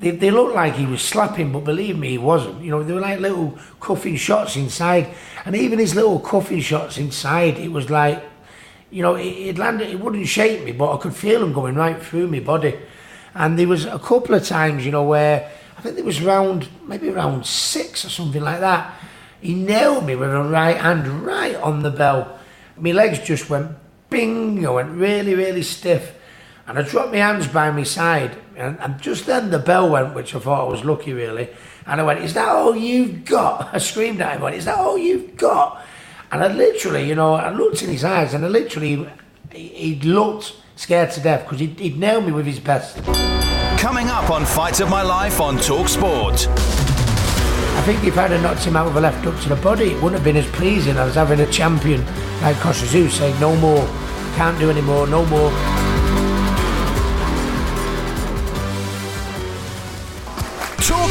[0.00, 2.62] They, they looked like he was slapping, but believe me, he wasn't.
[2.62, 5.14] You know, they were like little cuffing shots inside,
[5.46, 8.22] and even his little cuffing shots inside, it was like,
[8.90, 9.88] you know, it, landed.
[9.88, 12.78] It wouldn't shake me, but I could feel them going right through my body.
[13.34, 16.68] And there was a couple of times, you know, where I think it was round,
[16.86, 18.94] maybe round six or something like that.
[19.40, 22.38] He nailed me with a right hand right on the bell.
[22.76, 23.72] My legs just went
[24.14, 26.14] bing, I went really, really stiff.
[26.66, 28.38] And I dropped my hands by my side.
[28.56, 31.48] And, and just then the bell went, which I thought I was lucky, really.
[31.86, 33.70] And I went, Is that all you've got?
[33.74, 35.84] I screamed at him, went, Is that all you've got?
[36.32, 39.06] And I literally, you know, I looked in his eyes and I literally,
[39.52, 42.96] he, he looked scared to death because he'd, he'd nailed me with his best.
[43.78, 46.48] Coming up on Fight of My Life on Talk Sport.
[46.48, 49.90] I think if I'd have knocked him out with a left hook to the body,
[49.90, 52.04] it wouldn't have been as pleasing as having a champion
[52.40, 53.86] like Tszyu saying, no more,
[54.34, 55.83] can't do any more, no more.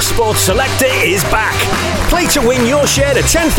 [0.04, 1.56] TalkSport Selector is back.
[2.10, 3.56] Play to win your share of £10,000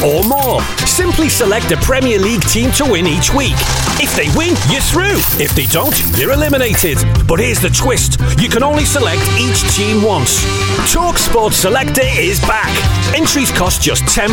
[0.00, 0.62] or more.
[0.88, 3.52] Simply select a Premier League team to win each week.
[4.00, 5.20] If they win, you're through.
[5.36, 6.96] If they don't, you're eliminated.
[7.28, 10.42] But here's the twist you can only select each team once.
[10.88, 12.72] TalkSport Selector is back.
[13.14, 14.32] Entries cost just £10.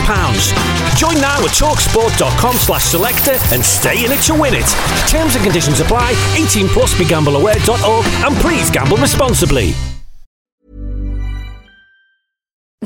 [0.95, 4.67] Join now at talksport.com slash selector and stay in it to win it.
[5.11, 6.15] Terms and conditions apply.
[6.37, 9.75] 18 plus begambleaware.org and please gamble responsibly.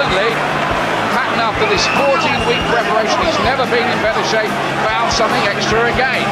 [0.00, 0.30] Suddenly,
[1.12, 4.48] Hatton, after this 14-week preparation, he's never been in better shape,
[4.88, 6.24] found something extra again.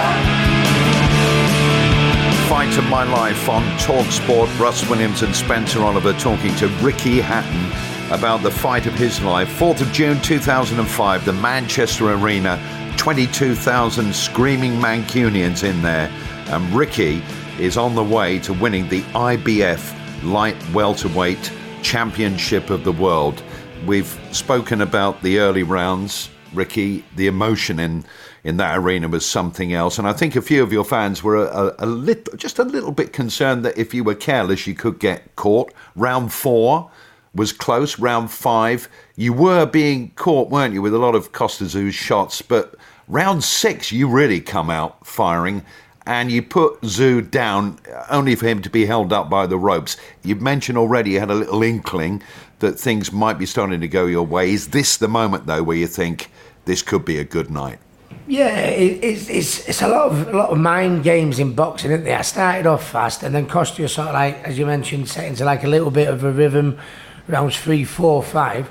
[2.48, 4.58] Fight of My Life on Talksport.
[4.58, 9.50] Russ Williams and Spencer Oliver talking to Ricky Hatton about the fight of his life.
[9.58, 12.58] 4th of June 2005, the Manchester Arena,
[12.96, 16.10] 22,000 screaming Mancunians in there.
[16.46, 17.20] And Ricky
[17.60, 21.52] is on the way to winning the IBF Light Welterweight
[21.82, 23.42] Championship of the World.
[23.86, 28.04] We've spoken about the early rounds, Ricky, the emotion in
[28.44, 29.98] in that arena was something else.
[29.98, 32.64] And I think a few of your fans were a, a, a little, just a
[32.64, 35.72] little bit concerned that if you were careless, you could get caught.
[35.96, 36.90] Round four
[37.34, 37.98] was close.
[37.98, 42.40] Round five, you were being caught, weren't you, with a lot of Kostya Tszyu's shots.
[42.40, 42.74] But
[43.06, 45.64] round six, you really come out firing.
[46.06, 49.98] And you put Tszyu down only for him to be held up by the ropes.
[50.22, 52.22] You've mentioned already you had a little inkling
[52.58, 54.52] that things might be starting to go your way.
[54.52, 56.30] Is this the moment, though, where you think
[56.64, 57.78] this could be a good night?
[58.26, 61.90] Yeah, it, it's, it's it's a lot of a lot of mind games in boxing,
[61.90, 62.18] isn't there?
[62.18, 65.46] I started off fast and then Kostya sort of like, as you mentioned, set into
[65.46, 66.78] like a little bit of a rhythm,
[67.26, 68.70] rounds three, four, five.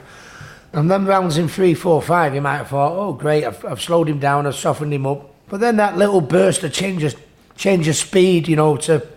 [0.73, 3.81] And then rounds in three, four, five, you might have thought, oh great, I've, I've
[3.81, 5.33] slowed him down, I've softened him up.
[5.47, 7.15] But then that little burst of change of,
[7.55, 9.07] change of speed, you know, to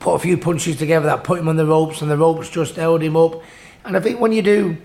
[0.00, 2.76] put a few punches together that put him on the ropes and the ropes just
[2.76, 3.40] held him up.
[3.86, 4.76] And I think when you do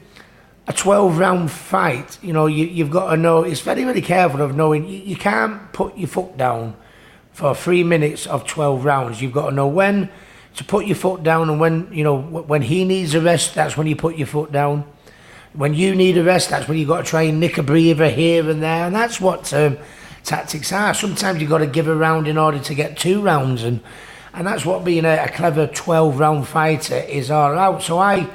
[0.67, 4.41] a 12 round fight, you know, you, you've got to know, it's very, very careful
[4.41, 6.75] of knowing you, you can't put your foot down
[7.33, 9.21] for three minutes of 12 rounds.
[9.21, 10.09] You've got to know when
[10.55, 13.75] to put your foot down and when, you know, when he needs a rest, that's
[13.75, 14.85] when you put your foot down.
[15.53, 18.09] When you need a rest, that's when you've got to try and nick a breather
[18.09, 18.85] here and there.
[18.85, 19.79] And that's what um,
[20.23, 20.93] tactics are.
[20.93, 23.63] Sometimes you've got to give a round in order to get two rounds.
[23.63, 23.81] And,
[24.33, 27.81] and that's what being a, a clever 12 round fighter is all about.
[27.81, 28.29] So I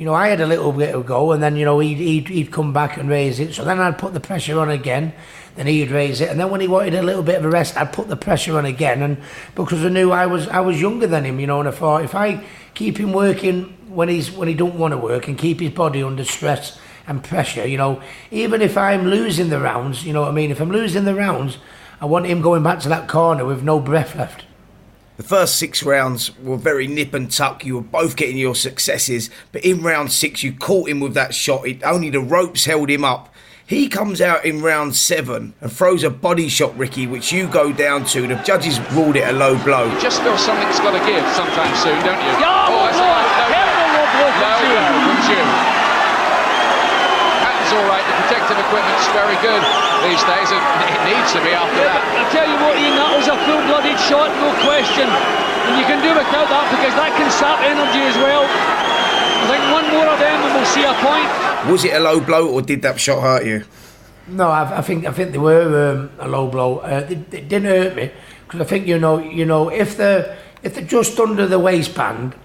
[0.00, 2.26] you know, I had a little bit of go, and then you know he'd, he'd
[2.28, 3.52] he'd come back and raise it.
[3.52, 5.12] So then I'd put the pressure on again.
[5.56, 7.76] Then he'd raise it, and then when he wanted a little bit of a rest,
[7.76, 9.02] I'd put the pressure on again.
[9.02, 9.18] And
[9.54, 12.02] because I knew I was I was younger than him, you know, and I thought
[12.02, 15.60] if I keep him working when he's when he don't want to work and keep
[15.60, 20.14] his body under stress and pressure, you know, even if I'm losing the rounds, you
[20.14, 20.50] know what I mean.
[20.50, 21.58] If I'm losing the rounds,
[22.00, 24.46] I want him going back to that corner with no breath left.
[25.20, 27.66] The first six rounds were very nip and tuck.
[27.66, 31.34] You were both getting your successes, but in round six, you caught him with that
[31.34, 31.68] shot.
[31.68, 33.28] It, only the ropes held him up.
[33.66, 37.70] He comes out in round seven and throws a body shot, Ricky, which you go
[37.70, 38.26] down to.
[38.26, 39.92] The judges ruled it a low blow.
[39.92, 42.40] You just feel something's got to give sometime soon, don't you?
[42.40, 42.80] Yeah, oh.
[45.64, 45.69] The
[48.30, 49.58] protective equipment's very good
[50.06, 50.48] these days.
[50.54, 52.02] It, it needs to be after yeah, that.
[52.14, 55.10] I tell you what, Ian, that was a full-blooded shot, no question.
[55.66, 58.46] And you can do without that because that can sap energy as well.
[58.46, 61.26] I think one more of them and we'll see a point.
[61.74, 63.64] Was it a low blow or did that shot hurt you?
[64.28, 66.78] No, I, I think I think they were um, a low blow.
[66.78, 68.12] Uh, it, it didn't hurt me
[68.46, 72.36] because I think you know you know if they're if they're just under the waistband,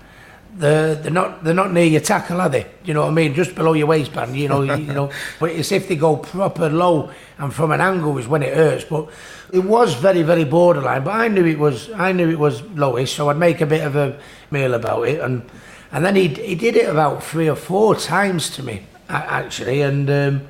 [0.58, 2.66] they're, they're not they're not near your tackle, are they?
[2.84, 3.34] You know what I mean?
[3.34, 5.12] Just below your waistband, you know, you know.
[5.40, 8.86] But it's if they go proper low and from an angle is when it hurts.
[8.86, 9.10] But
[9.52, 11.04] it was very very borderline.
[11.04, 13.86] But I knew it was I knew it was lowish, so I'd make a bit
[13.86, 14.18] of a
[14.52, 15.44] meal about it, and
[15.92, 20.10] and then he he did it about three or four times to me actually, and.
[20.10, 20.48] Um,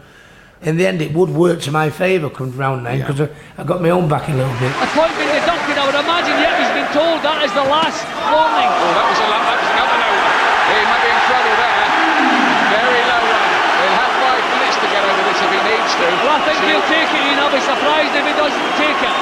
[0.65, 3.29] in the end, it would work to my favour come round nine because yeah.
[3.57, 4.73] I, I got my own back a little bit.
[4.81, 6.35] A point being deducted, I would imagine.
[6.41, 8.01] Yet he's been told that is the last
[8.33, 8.65] warning.
[8.65, 10.37] Oh, that was a that was another low one.
[10.73, 11.85] He might be in trouble there.
[12.73, 13.51] Very low one.
[13.77, 16.07] He'll have five minutes to get over this if he needs to.
[16.24, 17.23] Well, I think he'll take it.
[17.31, 19.15] And I'll be surprised if he doesn't take it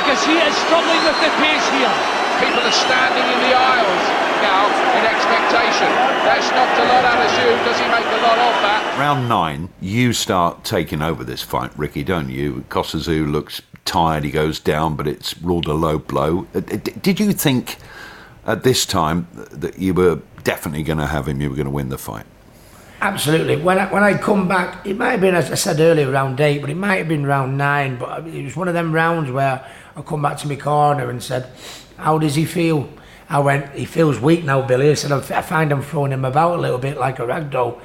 [0.00, 1.92] because he is struggling with the pace here.
[2.40, 4.04] People are standing in the aisles
[4.40, 5.92] now in expectation.
[6.24, 7.52] That's knocked a lot out of Tszyu.
[7.68, 8.96] Does he make a lot of that?
[8.98, 12.64] Round nine, you start taking over this fight, Ricky, don't you?
[12.70, 16.46] Kostya Tszyu looks tired, he goes down, but it's ruled a low blow.
[16.54, 17.76] Uh, did you think
[18.46, 21.70] at this time that you were definitely going to have him, you were going to
[21.70, 22.26] win the fight?
[23.00, 23.56] Absolutely.
[23.56, 26.40] When I, when I come back, it might have been, as I said earlier, round
[26.40, 27.98] eight, but it might have been round nine.
[27.98, 31.22] But it was one of them rounds where I come back to my corner and
[31.22, 31.50] said,
[31.96, 32.88] How does he feel?
[33.28, 34.90] I went, he feels weak now, Billy.
[34.90, 37.80] I said, I find him throwing him about a little bit like a rag doll.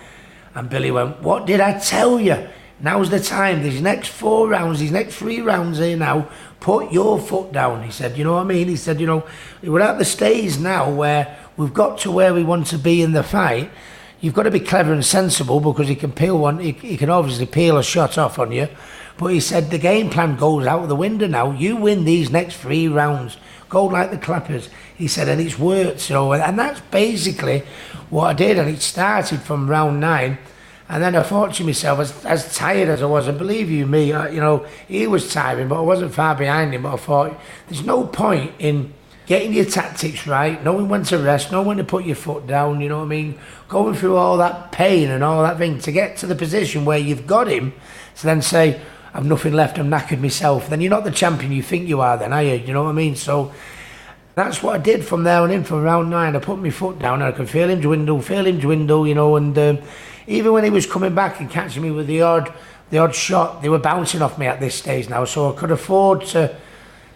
[0.56, 2.48] And Billy went, What did I tell you?
[2.82, 3.62] Now's the time.
[3.62, 7.84] These next four rounds, these next three rounds here now, put your foot down.
[7.84, 8.68] He said, You know what I mean?
[8.68, 9.26] He said, You know,
[9.62, 13.12] we're at the stage now where we've got to where we want to be in
[13.12, 13.70] the fight.
[14.22, 17.10] You've got to be clever and sensible because he can peel one, he, he can
[17.10, 18.68] obviously peel a shot off on you.
[19.18, 21.52] But he said, The game plan goes out the window now.
[21.52, 23.38] You win these next three rounds
[23.70, 24.70] go like the clappers.
[24.98, 26.02] He said, and it's worked.
[26.02, 27.64] So, and that's basically
[28.10, 28.58] what I did.
[28.58, 30.40] And it started from round nine.
[30.90, 33.86] And then I thought to myself, as, as tired as I was, and believe you
[33.86, 36.82] me, I, you know, he was tiring, but I wasn't far behind him.
[36.82, 38.92] But I thought, there's no point in
[39.30, 42.82] getting your tactics right, knowing when to rest, knowing when to put your foot down,
[42.82, 43.38] you know what I mean?
[43.68, 46.98] Going through all that pain and all that thing to get to the position where
[46.98, 47.74] you've got him
[48.16, 48.82] to then say,
[49.14, 52.18] I've nothing left, I'm knackered myself, then you're not the champion you think you are,
[52.18, 52.56] then, are you?
[52.56, 53.16] You know what I mean?
[53.16, 53.54] So
[54.34, 56.36] that's what I did from there on in, from round nine.
[56.36, 59.14] I put my foot down and I could feel him dwindle, feel him dwindle, you
[59.14, 59.78] know, and um,
[60.26, 62.52] even when he was coming back and catching me with the odd
[62.90, 65.70] the odd shot, they were bouncing off me at this stage now, so I could
[65.70, 66.58] afford to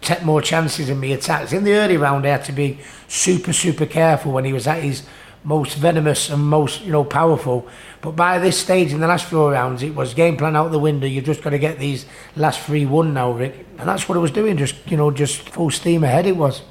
[0.04, 1.52] take more chances in my attacks.
[1.52, 2.78] In the early round, I had to be
[3.08, 5.02] super, super careful when he was at his
[5.42, 7.66] most venomous and most, you know, powerful.
[8.00, 10.78] But by this stage in the last four rounds, it was game plan out the
[10.78, 11.06] window.
[11.06, 13.66] You've just got to get these last three won now, Rick.
[13.78, 16.62] And that's what I was doing, just, you know, just full steam ahead it was.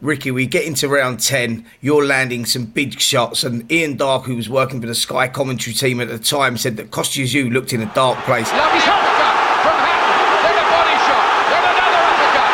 [0.00, 4.36] Ricky, we get into round 10, you're landing some big shots, and Ian Darke, who
[4.36, 7.72] was working for the Sky commentary team at the time, said that Kostya Tszyu looked
[7.72, 8.46] in a dark place.
[8.54, 9.34] Lovely uppercut
[9.66, 10.14] from Hatton,
[10.46, 12.52] then a body shot, then another uppercut.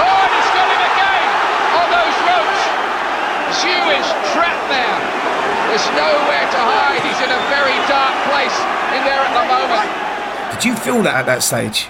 [0.00, 1.28] Oh, and he's got him again
[1.84, 2.62] on those ropes.
[3.60, 4.98] Tszyu is trapped there.
[5.68, 7.04] There's nowhere to hide.
[7.04, 8.56] He's in a very dark place
[8.96, 9.84] in there at the moment.
[10.56, 11.88] Did you feel that at that stage?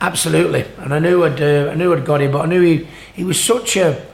[0.00, 2.86] Absolutely, and I knew I'd, uh, I knew I'd got him, but I knew he,
[3.14, 4.04] he was such a,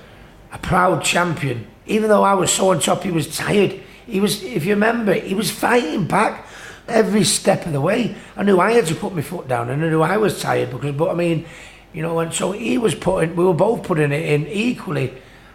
[0.52, 1.66] a proud champion.
[1.86, 3.80] Even though I was so on top, he was tired.
[4.06, 6.46] He was, if you remember, he was fighting back
[6.86, 8.14] every step of the way.
[8.36, 10.70] I knew I had to put my foot down, and I knew I was tired
[10.70, 11.44] because, but I mean,
[11.92, 15.12] you know, and so he was putting, we were both putting it in equally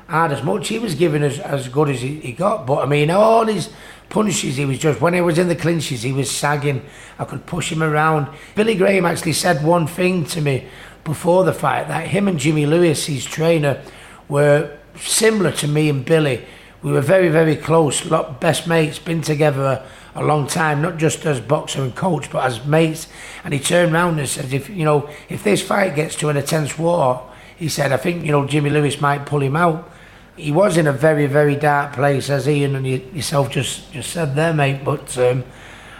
[0.08, 0.68] hard as much.
[0.68, 3.70] He was giving us as good as he, he got, but I mean, all his
[4.10, 6.84] punches, he was just, when he was in the clinches, he was sagging.
[7.20, 8.28] I could push him around.
[8.55, 10.68] Billy Graham actually said one thing to me
[11.03, 13.82] before the fight that him and Jimmy Lewis, his trainer,
[14.30, 16.45] were similar to me and Billy.
[16.82, 19.86] We were very, very close, lot best mates, been together a,
[20.16, 23.08] a long time, not just as boxer and coach, but as mates.
[23.43, 26.38] And he turned round and said, if you know, if this fight gets to an
[26.38, 29.91] intense war, he said, I think you know Jimmy Lewis might pull him out
[30.38, 34.11] he was in a very, very dark place, as Ian and you, yourself just, just
[34.11, 34.85] said there, mate.
[34.85, 35.43] But um,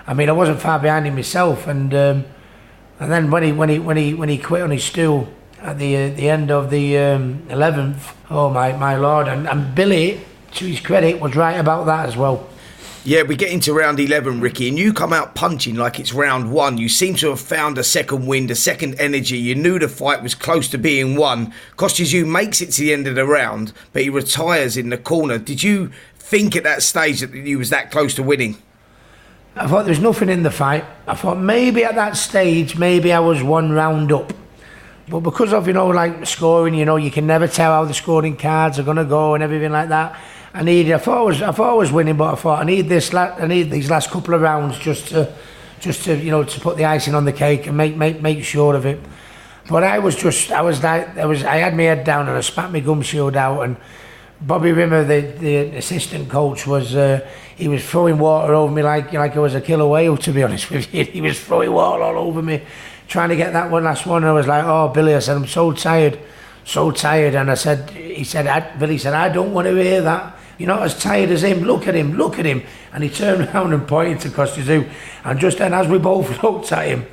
[0.05, 2.25] I mean, I wasn't far behind him myself, and um,
[2.99, 5.27] and then when he when he when he when he quit on his stool
[5.59, 9.27] at the uh, the end of the um, eleventh, oh my my lord!
[9.27, 10.21] And, and Billy,
[10.53, 12.47] to his credit, was right about that as well.
[13.08, 16.51] Yeah, we get into round 11, Ricky, and you come out punching like it's round
[16.51, 16.78] one.
[16.78, 19.38] You seem to have found a second wind, a second energy.
[19.38, 21.53] You knew the fight was close to being won.
[21.78, 25.38] Kostya makes it to the end of the round, but he retires in the corner.
[25.38, 28.58] Did you think at that stage that he was that close to winning?
[29.55, 30.84] I thought there was nothing in the fight.
[31.08, 34.34] I thought maybe at that stage, maybe I was one round up.
[35.08, 37.93] But because of, you know, like scoring, you know, you can never tell how the
[37.93, 40.20] scoring cards are going to go and everything like that.
[40.53, 40.93] I needed.
[40.93, 41.41] I thought I was.
[41.41, 43.13] I thought I was winning, but I thought I need this.
[43.13, 45.33] La- I need these last couple of rounds just to,
[45.79, 48.43] just to you know, to put the icing on the cake and make make make
[48.43, 48.99] sure of it.
[49.69, 50.51] But I was just.
[50.51, 51.17] I was like.
[51.17, 51.43] I was.
[51.43, 53.77] I had my head down and I spat my gum shield out and.
[54.39, 59.11] Bobby Rimmer, the, the assistant coach, was uh, he was throwing water over me like
[59.11, 60.15] like I was a killer whale.
[60.15, 62.61] To be honest with you, he was throwing water all over me,
[63.07, 64.21] trying to get that one last one.
[64.21, 66.19] And I was like, "Oh, Billy," I said, "I'm so tired,
[66.65, 70.03] so tired." And I said, "He said, I, Billy said, I don't want to hear
[70.03, 71.64] that." You're not as tired as him.
[71.64, 72.64] Look at him, look at him.
[72.93, 74.89] And he turned around and pointed to Kostya Tszyu.
[75.24, 77.05] And just then, as we both looked at him,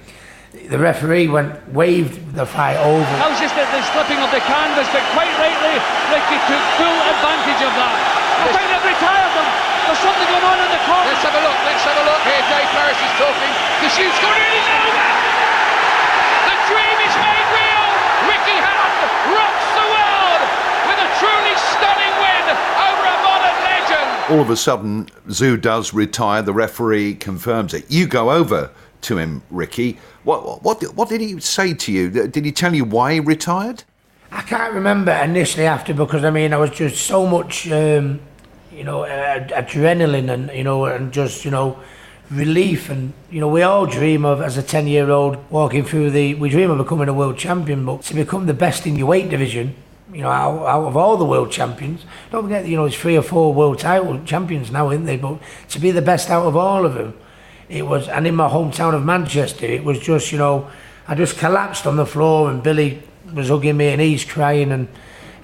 [0.71, 3.05] the referee went waved the fight over.
[3.19, 5.77] That was just the, the slipping of the canvas, but quite rightly,
[6.15, 7.95] Ricky took full advantage of that.
[8.39, 9.49] I think they've retired them.
[9.85, 11.11] There's something going on in the corner.
[11.11, 11.59] Let's have a look.
[11.67, 12.43] Let's have a look here.
[12.49, 13.53] Dave Parris is talking.
[13.83, 14.53] The shoot's gone in.
[14.55, 15.07] It's over.
[16.49, 17.87] The dream is made real.
[18.31, 20.41] Ricky Hatton rocks the world
[20.87, 22.45] with a truly stunning win
[22.79, 24.14] over a modern legend.
[24.31, 26.41] All of a sudden, Tszyu does retire.
[26.41, 27.85] The referee confirms it.
[27.91, 28.71] You go over
[29.03, 29.99] to him, Ricky.
[30.23, 32.09] What what what did he say to you?
[32.09, 33.85] Did he tell you why he retired?
[34.33, 38.19] I can't remember initially after because I mean I was just so much, um,
[38.73, 41.79] you know, ad- adrenaline and you know and just you know
[42.31, 46.11] relief and you know we all dream of as a 10 year old walking through
[46.11, 49.07] the we dream of becoming a world champion but to become the best in your
[49.07, 49.75] weight division
[50.15, 52.05] you know out, out of all the world champions.
[52.31, 55.17] Don't forget you know there's three or four world title champions now isn't they?
[55.17, 55.39] But
[55.71, 57.19] to be the best out of all of them
[57.69, 60.71] it was and in my hometown of Manchester it was just you know
[61.09, 63.03] I just collapsed on the floor and Billy
[63.35, 64.89] was hugging me and he's crying and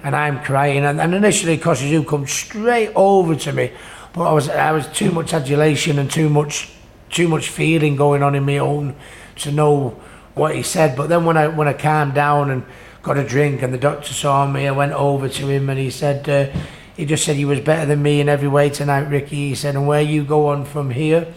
[0.03, 0.83] and I'm crying.
[0.83, 3.71] And, and initially Tszyu come straight over to me
[4.13, 6.71] but I was I was too much adulation and too much
[7.09, 8.95] too much feeling going on in my own
[9.37, 9.99] to know
[10.33, 10.95] what he said.
[10.95, 12.63] But then when I when I calmed down and
[13.03, 15.89] got a drink and the doctor saw me I went over to him and he
[15.89, 16.55] said uh,
[16.95, 19.49] he just said he was better than me in every way tonight Ricky.
[19.49, 21.33] He said and where you go on from here?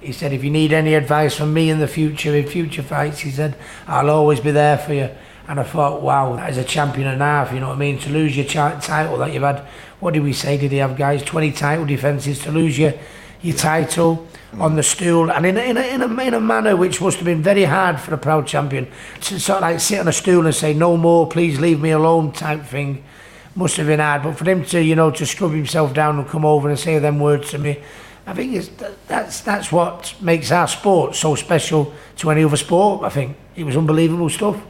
[0.00, 3.20] He said if you need any advice from me in the future in future fights
[3.20, 3.56] he said
[3.86, 5.10] I'll always be there for you.
[5.48, 7.80] And I thought wow that is a champion and a half you know what I
[7.80, 7.98] mean?
[8.00, 9.66] To lose your title that you've had
[10.00, 10.58] what did we say?
[10.58, 11.22] Did he have guys?
[11.22, 12.92] 20 title defences to lose your
[13.40, 16.76] your title on the stool and in a, in, a, in, a, in a manner
[16.76, 18.86] which must have been very hard for a proud champion
[19.20, 21.90] to sort of like sit on a stool and say no more please leave me
[21.90, 23.04] alone type thing
[23.54, 26.28] must have been hard but for him to you know to scrub himself down and
[26.28, 27.78] come over and say them words to me
[28.26, 28.68] I think it's,
[29.06, 33.04] that's that's what makes our sport so special to any other sport.
[33.04, 34.60] I think it was unbelievable stuff.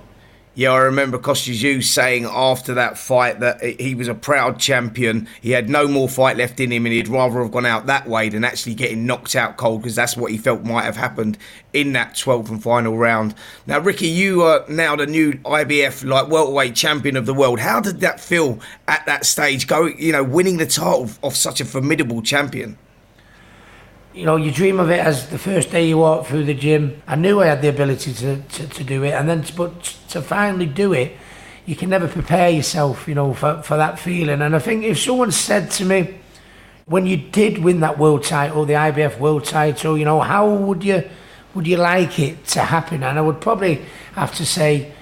[0.59, 5.29] Yeah, I remember Kostya saying after that fight that he was a proud champion.
[5.43, 8.09] He had no more fight left in him, and he'd rather have gone out that
[8.09, 11.37] way than actually getting knocked out cold because that's what he felt might have happened
[11.75, 13.35] in that 12th and final round.
[13.67, 17.61] Now, Ricky, you are now the new IBF like welterweight champion of the world.
[17.61, 19.67] How did that feel at that stage?
[19.67, 22.79] Go, you know, winning the title off such a formidable champion
[24.17, 27.03] you know, you dream of it as the first day you walk through the gym.
[27.07, 29.83] I knew I had the ability to, to, to do it, and then to, but
[30.09, 31.12] to finally do it,
[31.67, 34.41] you can never prepare yourself, you know, for, for that feeling.
[34.41, 36.19] And I think if someone said to me,
[36.87, 40.83] when you did win that world title, the IBF world title, you know, how would
[40.83, 41.05] you
[41.55, 43.03] would you like it to happen?
[43.03, 44.93] And I would probably have to say,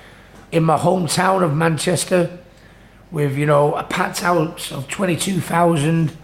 [0.51, 2.39] in my hometown of Manchester,
[3.11, 6.17] with you know a packed house of twenty two thousand,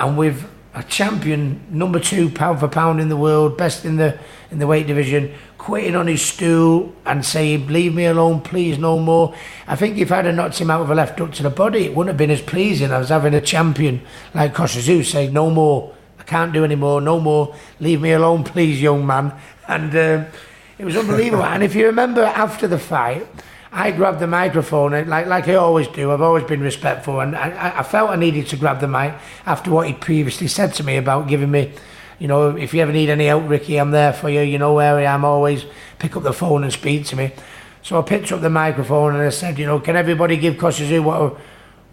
[0.00, 4.18] and with a champion, number two pound for pound in the world, best in the
[4.50, 8.98] in the weight division, quitting on his stool and saying, "Leave me alone, please, no
[8.98, 9.34] more."
[9.68, 11.84] I think if I'd have knocked him out with a left hook to the body,
[11.84, 14.02] it wouldn't have been as pleasing as having a champion
[14.34, 18.42] like Tszyu saying, "No more, I can't do any more, no more, leave me alone,
[18.42, 19.32] please, young man."
[19.68, 20.26] And um,
[20.76, 21.44] it was unbelievable.
[21.54, 23.26] and if you remember after the fight.
[23.76, 26.12] I grabbed the microphone, like like I always do.
[26.12, 29.14] I've always been respectful, and I, I felt I needed to grab the mic
[29.46, 31.72] after what he'd previously said to me about giving me,
[32.20, 34.42] you know, if you ever need any help, Ricky, I'm there for you.
[34.42, 35.24] You know where I am.
[35.24, 35.66] Always
[35.98, 37.32] pick up the phone and speak to me.
[37.82, 41.02] So I picked up the microphone and I said, you know, can everybody give Kostya
[41.02, 41.36] what a,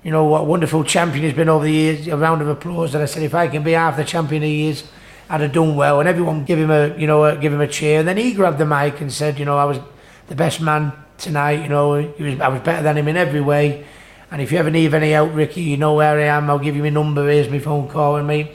[0.04, 2.08] you know, what a wonderful champion he's been over the years?
[2.08, 2.94] A round of applause.
[2.94, 4.84] And I said, if I can be half the champion he is,
[5.30, 6.00] I'd have done well.
[6.00, 8.00] And everyone give him a, you know, a, give him a cheer.
[8.00, 9.80] And then he grabbed the mic and said, you know, I was
[10.28, 11.64] the best man tonight.
[11.64, 13.86] You know, was, I was better than him in every way.
[14.32, 16.50] And if you ever need any help, Ricky, you know where I am.
[16.50, 17.30] I'll give you my number.
[17.30, 18.52] Here's my phone call and me.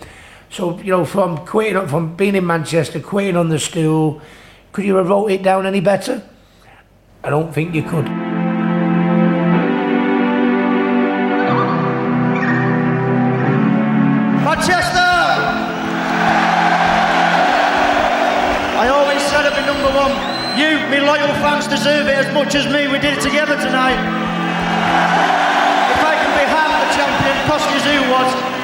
[0.51, 4.23] So you know, from quitting, from being in Manchester, quitting on the stool,
[4.73, 6.23] could you have wrote it down any better?
[7.23, 8.26] I don't think you could.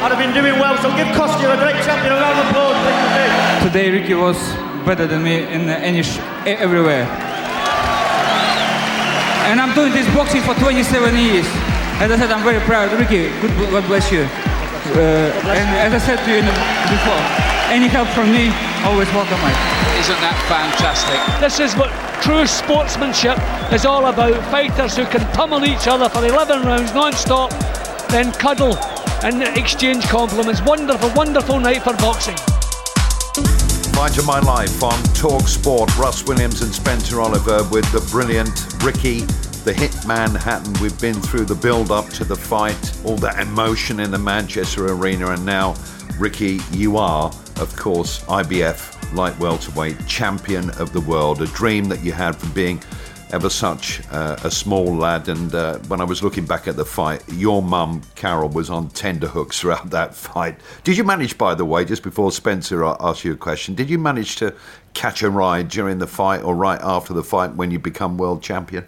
[0.02, 0.76] Was, I'd have been doing well.
[0.82, 2.12] So give Kostya a great champion.
[2.12, 3.62] A round of applause.
[3.62, 4.36] Today, Ricky was
[4.84, 7.06] better than me in any sh- everywhere.
[9.46, 11.46] And I'm doing this boxing for 27 years.
[12.00, 12.92] As I said, I'm very proud.
[12.98, 14.22] Ricky, good, God bless you.
[14.94, 16.42] Uh, and as I said to you
[16.90, 17.22] before,
[17.70, 18.50] any help from me,
[18.84, 19.54] always welcome, mate.
[20.02, 21.18] Isn't that fantastic?
[21.38, 21.90] This is what
[22.22, 23.38] true sportsmanship
[23.72, 24.34] is all about.
[24.50, 27.50] Fighters who can pummel each other for 11 rounds non-stop,
[28.10, 28.76] then cuddle
[29.24, 30.60] and exchange compliments.
[30.62, 32.36] Wonderful, wonderful night for boxing.
[33.94, 35.96] Fight of My Life on Talk Sport.
[35.96, 38.50] Russ Williams and Spencer Oliver with the brilliant
[38.82, 39.20] Ricky,
[39.64, 40.74] the Hitman Hatton.
[40.82, 44.86] We've been through the build up to the fight, all that emotion in the Manchester
[44.86, 45.76] arena, and now,
[46.18, 47.28] Ricky, you are,
[47.60, 52.50] of course, IBF light welterweight champion of the world, a dream that you had from
[52.52, 52.82] being
[53.32, 55.28] ever such uh, a small lad.
[55.28, 58.88] And uh, when I was looking back at the fight, your mum, Carol, was on
[58.90, 60.58] tender hooks throughout that fight.
[60.84, 63.98] Did you manage, by the way, just before Spencer asked you a question, did you
[63.98, 64.54] manage to
[64.94, 68.42] catch a ride during the fight or right after the fight when you become world
[68.42, 68.84] champion?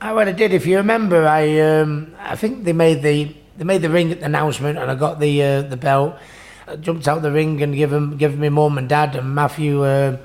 [0.00, 0.54] I well, I did.
[0.54, 4.78] If you remember, I um, I think they made the they made the ring announcement,
[4.78, 6.18] and I got the uh, the belt
[6.76, 10.16] jumped out the ring and give him, give me mum and dad and Matthew, uh,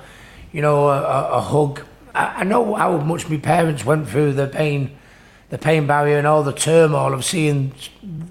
[0.51, 1.81] you know, a, a hug.
[2.15, 4.97] I, I, know how much my parents went through the pain,
[5.49, 7.73] the pain barrier and all the turmoil of seeing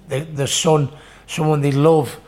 [0.09, 0.89] the, the son,
[1.27, 2.19] someone they love,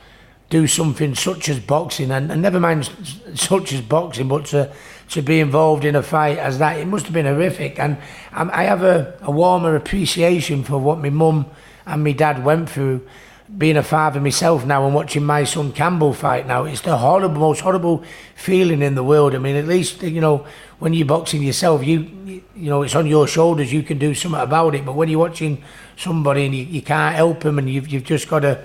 [0.49, 2.89] do something such as boxing, and, and never mind
[3.35, 4.71] such as boxing, but to
[5.09, 7.79] to be involved in a fight as that, it must have been horrific.
[7.79, 7.97] And
[8.31, 11.45] I have a, a warmer appreciation for what my mum
[11.85, 13.07] and my dad went through
[13.55, 17.39] being a father myself now and watching my son Campbell fight now, it's the horrible,
[17.39, 18.03] most horrible
[18.35, 19.33] feeling in the world.
[19.35, 20.45] I mean, at least you know
[20.79, 23.71] when you're boxing yourself, you you know it's on your shoulders.
[23.71, 24.85] You can do something about it.
[24.85, 25.63] But when you're watching
[25.95, 28.63] somebody and you, you can't help them, and you've you've just got to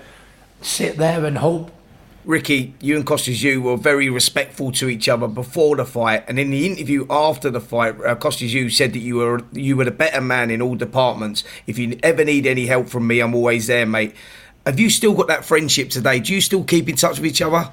[0.60, 1.70] sit there and hope.
[2.24, 6.38] Ricky, you and Kostya Tszyu were very respectful to each other before the fight, and
[6.38, 9.84] in the interview after the fight, uh, Kostya Tszyu said that you were you were
[9.84, 11.42] the better man in all departments.
[11.66, 14.14] If you ever need any help from me, I'm always there, mate.
[14.64, 16.20] Have you still got that friendship today?
[16.20, 17.68] Do you still keep in touch with each other?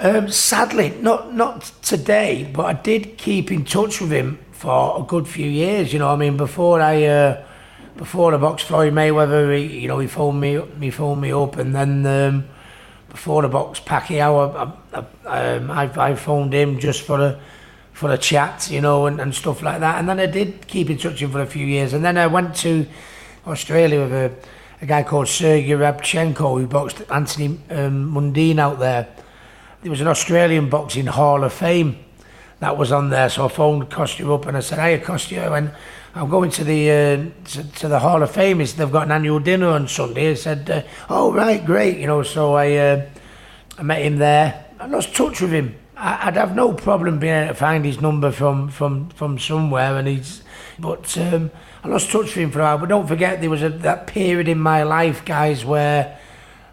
[0.00, 5.02] Um, sadly, not not today, but I did keep in touch with him for a
[5.02, 5.92] good few years.
[5.92, 7.44] You know, I mean, before I uh,
[7.96, 11.56] before the box Floyd Mayweather, he, you know, he phoned me, he phoned me up,
[11.56, 12.48] and then um,
[13.10, 17.40] before the box, Pacquiao, I, I, um, I, I phoned him just for a
[17.92, 19.98] for a chat, you know, and, and stuff like that.
[19.98, 21.92] And then I did keep in touch with him for a few years.
[21.92, 22.86] And then I went to
[23.44, 24.32] Australia with a,
[24.80, 29.08] a guy called Sergey Rabchenko who boxed Anthony um, Mundine out there.
[29.82, 31.98] There was an Australian boxing Hall of Fame
[32.60, 33.28] that was on there.
[33.28, 35.72] So I phoned Kostya up and I said, "Hey, Kostya, and
[36.14, 38.60] I'm going to the uh, to, to, the Hall of Fame.
[38.60, 42.06] It's, they've got an annual dinner on Sunday." I said, uh, "Oh, right, great." You
[42.06, 43.06] know, so I uh,
[43.78, 44.66] I met him there.
[44.78, 45.76] I lost touch with him.
[45.96, 49.96] I, would have no problem being able to find his number from from from somewhere,
[49.96, 50.42] and he's.
[50.78, 51.50] But um,
[51.82, 52.78] I lost touch with him for a while.
[52.78, 56.18] But don't forget, there was a, that period in my life, guys, where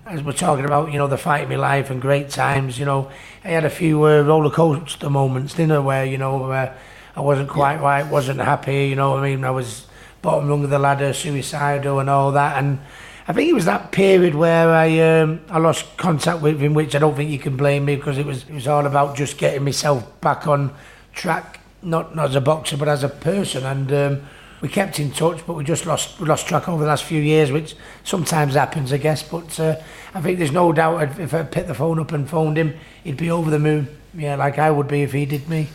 [0.05, 2.85] as we're talking about, you know, the fight of my life and great times, you
[2.85, 3.11] know,
[3.43, 7.49] I had a few uh, roller coaster moments, didn't I, where, you know, I wasn't
[7.49, 9.43] quite right, wasn't happy, you know I mean?
[9.43, 9.87] I was
[10.21, 12.57] bottom rung of the ladder, suicidal and all that.
[12.57, 12.79] And
[13.27, 16.95] I think it was that period where I um, I lost contact with him, which
[16.95, 19.37] I don't think you can blame me because it was, it was all about just
[19.37, 20.73] getting myself back on
[21.13, 23.65] track, not, not as a boxer, but as a person.
[23.65, 24.27] And, um,
[24.61, 27.21] we kept in touch, but we just lost we lost track over the last few
[27.21, 29.23] years, which sometimes happens, I guess.
[29.23, 29.75] But uh,
[30.13, 33.17] I think there's no doubt if I picked the phone up and phoned him, he'd
[33.17, 33.87] be over the moon.
[34.13, 35.67] Yeah, like I would be if he did me.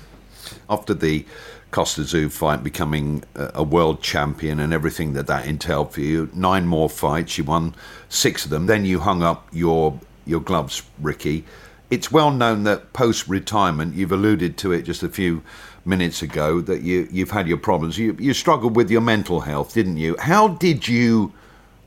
[0.68, 1.26] After the
[1.70, 6.66] Kostya Tszyu fight, becoming a world champion and everything that that entailed for you, nine
[6.66, 7.74] more fights, you won
[8.09, 8.66] six of them.
[8.66, 11.45] Then you hung up your your gloves, Ricky.
[11.91, 15.43] It's well known that post retirement, you've alluded to it just a few
[15.91, 17.99] minutes ago that you you've had your problems.
[17.99, 20.16] You you struggled with your mental health, didn't you?
[20.18, 21.34] How did you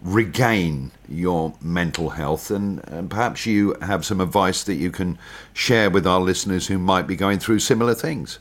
[0.03, 5.17] regain your mental health and, and perhaps you have some advice that you can
[5.53, 8.37] share with our listeners who might be going through similar things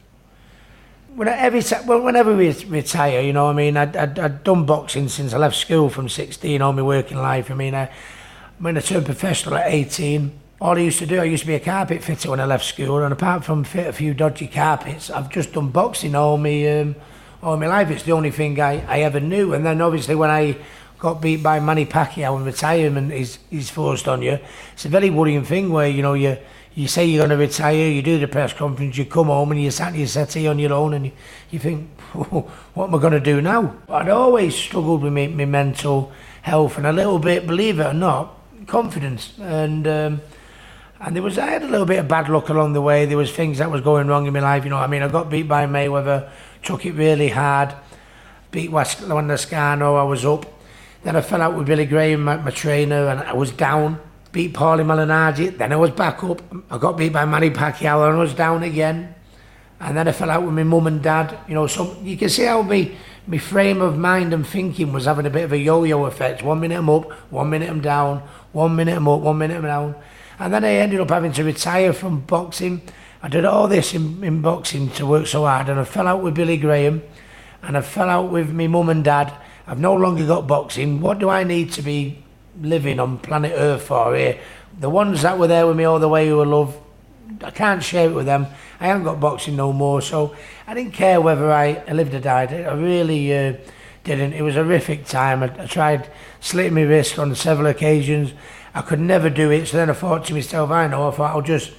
[1.14, 4.64] when I, every well, whenever we retire, you know, I mean, I'd, I'd, I'd done
[4.64, 7.50] boxing since I left school from 16, all my working life.
[7.50, 7.90] I mean, I,
[8.58, 10.32] when I turned professional at 18,
[10.62, 12.64] all I used to do, I used to be a carpet fitter when I left
[12.64, 16.78] school, and apart from fit a few dodgy carpets, I've just done boxing all my
[16.78, 16.94] um,
[17.42, 17.90] all my life.
[17.90, 19.54] It's the only thing I, I ever knew.
[19.54, 20.56] And then obviously when I
[21.00, 24.38] got beat by Manny Pacquiao in retirement is is forced on you,
[24.74, 26.38] it's a very worrying thing where you know you
[26.76, 29.60] you say you're going to retire, you do the press conference, you come home and
[29.60, 31.12] you're sat in your settee on your own and you,
[31.50, 33.76] you think, what am I going to do now?
[33.88, 37.92] I'd always struggled with my, my mental health and a little bit, believe it or
[37.92, 38.38] not,
[38.68, 39.88] confidence and.
[39.88, 40.20] Um,
[41.04, 43.06] and there was I had a little bit of bad luck along the way.
[43.06, 44.62] There was things that was going wrong in my life.
[44.62, 46.30] You know, I mean, I got beat by Mayweather,
[46.62, 47.74] took it really hard.
[48.52, 50.46] Beat Juan Lazcano, I was up.
[51.02, 53.98] Then I fell out with Billy Graham, my, my trainer, and I was down.
[54.30, 55.58] Beat Paulie Malignaggi.
[55.58, 56.40] Then I was back up.
[56.70, 59.14] I got beat by Manny Pacquiao, and I was down again.
[59.80, 61.36] And then I fell out with my mum and dad.
[61.48, 62.96] You know, so you can see how me
[63.26, 66.42] my frame of mind and thinking was having a bit of a yo-yo effect.
[66.42, 68.22] One minute I'm up, one minute I'm down,
[68.52, 69.94] one minute I'm up, one minute I'm down.
[70.38, 72.82] And then I ended up having to retire from boxing.
[73.22, 76.22] I did all this in, in boxing to work so hard, and I fell out
[76.22, 77.02] with Billy Graham,
[77.62, 79.32] and I fell out with my mum and dad.
[79.66, 81.00] I've no longer got boxing.
[81.00, 82.22] What do I need to be
[82.60, 84.40] living on planet Earth for here?
[84.80, 86.76] The ones that were there with me all the way who I love,
[87.42, 88.46] I can't share it with them.
[88.80, 90.34] I haven't got boxing no more, so
[90.66, 92.52] I didn't care whether I, lived or died.
[92.52, 93.52] I really uh,
[94.02, 94.32] didn't.
[94.32, 95.44] It was a horrific time.
[95.44, 96.10] I, I tried
[96.40, 98.32] slitting my wrist on several occasions.
[98.74, 99.66] I could never do it.
[99.66, 101.72] So then I thought to myself, I know, I thought I'll just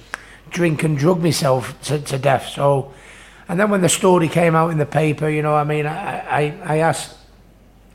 [0.50, 2.48] drink and drug myself to, to death.
[2.48, 2.92] So,
[3.48, 6.18] and then when the story came out in the paper, you know, I mean, I,
[6.20, 7.16] I, I asked,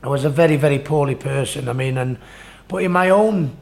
[0.02, 1.68] I was a very, very poorly person.
[1.68, 2.18] I mean, and,
[2.68, 3.56] but in my own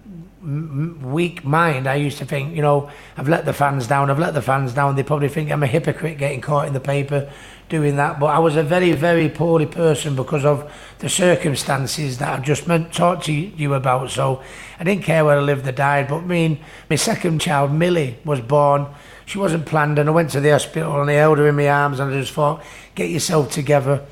[1.03, 4.35] weak mind, I used to think, you know, I've let the fans down, I've let
[4.35, 4.97] the fans down.
[4.97, 7.31] They probably think I'm a hypocrite getting caught in the paper
[7.69, 8.19] doing that.
[8.19, 12.67] But I was a very, very poorly person because of the circumstances that I've just
[12.67, 14.11] meant talk to you about.
[14.11, 14.43] So
[14.79, 16.09] I didn't care where I lived or died.
[16.09, 16.59] But I mean,
[16.89, 18.87] my second child, Millie, was born.
[19.27, 21.69] She wasn't planned, and I went to the hospital and I held her in my
[21.69, 22.65] arms, and I just thought,
[22.95, 24.03] get yourself together.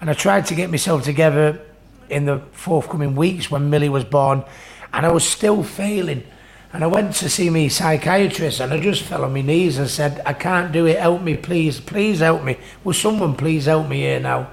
[0.00, 1.60] And I tried to get myself together
[2.10, 4.44] in the forthcoming weeks when Millie was born,
[4.92, 6.24] and I was still failing.
[6.76, 9.88] And I went to see me psychiatrist and I just fell on my knees and
[9.88, 12.58] said, I can't do it, help me, please, please help me.
[12.84, 14.50] Will someone please help me here now?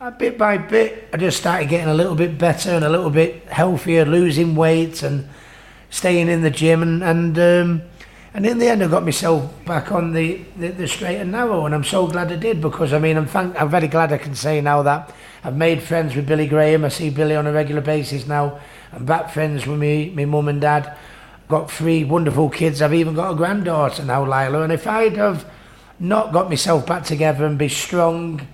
[0.00, 3.10] And bit by bit, I just started getting a little bit better and a little
[3.10, 5.28] bit healthier, losing weight and
[5.88, 6.82] staying in the gym.
[6.82, 7.82] And, and, um,
[8.34, 11.64] and in the end, I got myself back on the, the, the straight and narrow.
[11.64, 14.18] And I'm so glad I did because, I mean, I'm, thank, I'm very glad I
[14.18, 16.84] can say now that I've made friends with Billy Graham.
[16.84, 18.58] I see Billy on a regular basis now.
[18.92, 20.98] I'm back friends with me, my mum and dad
[21.48, 22.80] got three wonderful kids.
[22.82, 24.62] I've even got a granddaughter now, Lila.
[24.62, 25.44] And if I'd have
[25.98, 28.46] not got myself back together and be strong,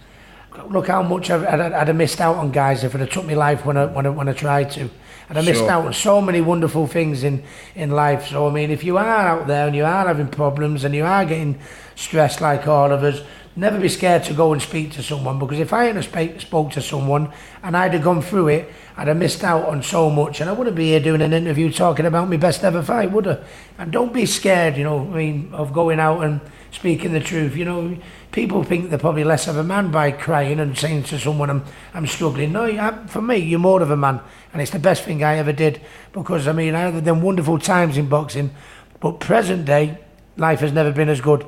[0.69, 3.25] look how much I've, I'd, I'd have missed out on guys if it had took
[3.25, 4.91] me life when I, when I, when I tried to.
[5.29, 5.71] And I missed Sure.
[5.71, 7.43] out on so many wonderful things in,
[7.75, 8.29] in life.
[8.29, 11.05] So, I mean, if you are out there and you are having problems and you
[11.05, 11.59] are getting
[11.97, 13.21] stressed like all of us,
[13.59, 16.81] never be scared to go and speak to someone because if I hadn't spoke to
[16.81, 17.33] someone
[17.63, 20.53] and I'd have gone through it, I'd have missed out on so much and I
[20.53, 23.39] wouldn't be here doing an interview talking about my best ever fight, would I?
[23.77, 26.41] And don't be scared, you know, I mean, of going out and
[26.71, 27.57] speaking the truth.
[27.57, 27.97] You know,
[28.31, 31.65] people think they're probably less of a man by crying and saying to someone, I'm,
[31.95, 32.53] I'm struggling.
[32.53, 34.21] No, you- uh, for me, you're more of a man.
[34.53, 35.81] And it's the best thing I ever did
[36.13, 38.53] because, I mean, I had them wonderful times in boxing,
[39.01, 39.99] but present day,
[40.37, 41.45] life has never been as good.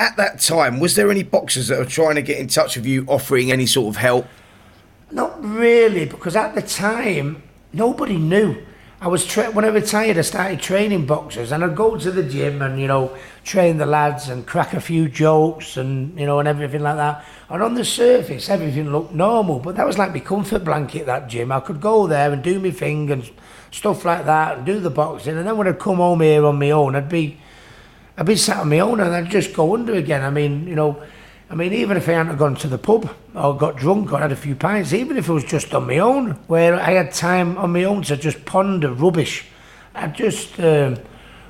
[0.00, 2.86] At that time, was there any boxers that were trying to get in touch with
[2.86, 4.26] you, offering any sort of help?
[5.10, 7.42] Not really, because at the time,
[7.74, 8.56] nobody knew.
[9.02, 12.22] I was tra- when I retired, I started training boxers, and I'd go to the
[12.22, 16.38] gym and you know train the lads and crack a few jokes and you know
[16.38, 17.22] and everything like that.
[17.50, 21.04] And on the surface, everything looked normal, but that was like my comfort blanket.
[21.04, 23.30] That gym, I could go there and do my thing and
[23.70, 25.36] stuff like that, and do the boxing.
[25.36, 27.36] And then when I'd come home here on my own, I'd be
[28.20, 30.22] I'd be sat on my own and I'd just go under again.
[30.22, 31.02] I mean, you know,
[31.48, 34.30] I mean, even if I hadn't gone to the pub or got drunk or had
[34.30, 37.56] a few pints, even if it was just on my own, where I had time
[37.56, 39.46] on my own to just ponder rubbish,
[39.94, 40.98] I'd just um,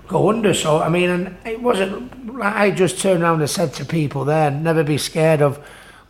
[0.07, 0.55] go under.
[0.55, 4.53] So, I mean, and it wasn't, I just turned around and said to people there,
[4.53, 5.59] never be scared of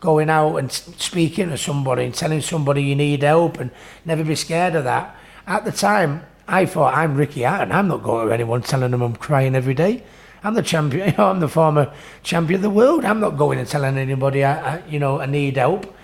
[0.00, 3.70] going out and speaking to somebody and telling somebody you need help and
[4.04, 5.16] never be scared of that.
[5.46, 7.72] At the time, I thought, I'm Ricky Hatton.
[7.72, 10.04] I'm not going to anyone telling them I'm crying every day.
[10.42, 11.10] I'm the champion.
[11.10, 13.04] You know, I'm the former champion of the world.
[13.04, 15.94] I'm not going and telling anybody I, I, you know, I need help.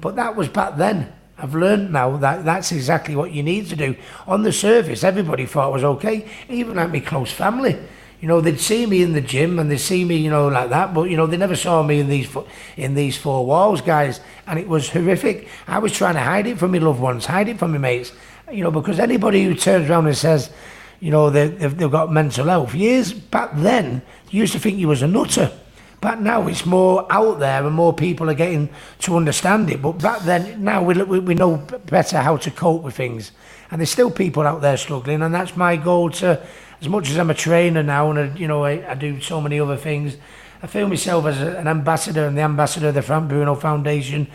[0.00, 1.12] But that was back then.
[1.38, 3.96] I've learned now that that's exactly what you need to do.
[4.26, 6.28] On the surface, everybody thought it was okay.
[6.48, 7.78] Even like my close family,
[8.20, 10.68] you know, they'd see me in the gym and they'd see me, you know, like
[10.68, 10.92] that.
[10.92, 12.28] But you know, they never saw me in these
[12.76, 14.20] in these four walls, guys.
[14.46, 15.48] And it was horrific.
[15.66, 18.12] I was trying to hide it from my loved ones, hide it from my mates.
[18.52, 20.50] You know, because anybody who turns around and says,
[21.00, 22.74] you know, they, they've, they've got mental health.
[22.74, 25.50] Years back then, you used to think you was a nutter.
[26.00, 28.70] But now it's more out there and more people are getting
[29.00, 29.82] to understand it.
[29.82, 33.32] But back then, now we, we, we know better how to cope with things.
[33.70, 35.20] And there's still people out there struggling.
[35.20, 36.40] And that's my goal to,
[36.80, 39.40] as much as I'm a trainer now and, I, you know, I, I do so
[39.40, 40.16] many other things,
[40.62, 44.26] I feel myself as an ambassador and the ambassador of the Frank Bruno Foundation.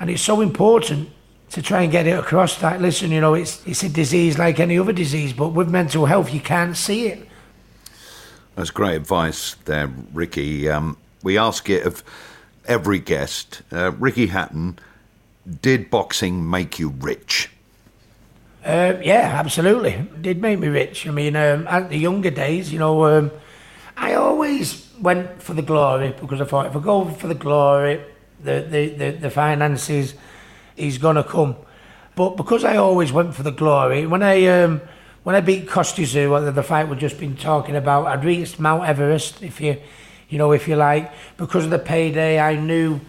[0.00, 1.08] And it's so important
[1.52, 4.58] to try and get it across that, listen, you know, it's, it's a disease like
[4.58, 7.28] any other disease, but with mental health, you can't see it.
[8.56, 10.68] That's great advice there, Ricky.
[10.70, 12.02] Um, we ask it of
[12.66, 13.62] every guest.
[13.70, 14.78] Uh, Ricky Hatton,
[15.60, 17.50] did boxing make you rich?
[18.64, 19.92] Uh, yeah, absolutely.
[19.92, 21.06] It did make me rich.
[21.06, 23.30] I mean, um, at the younger days, you know, um,
[23.96, 28.02] I always went for the glory because I thought if I go for the glory,
[28.42, 30.14] the, the, the, the finances
[30.98, 31.56] going to come.
[32.14, 34.82] But because I always went for the glory, when I um,
[35.22, 38.58] when I beat Kostya Tszyu, the, the fight we've just been talking about, I'd reached
[38.58, 39.78] Mount Everest, if you,
[40.28, 41.12] you know, if you like.
[41.36, 43.00] Because of the payday, I knew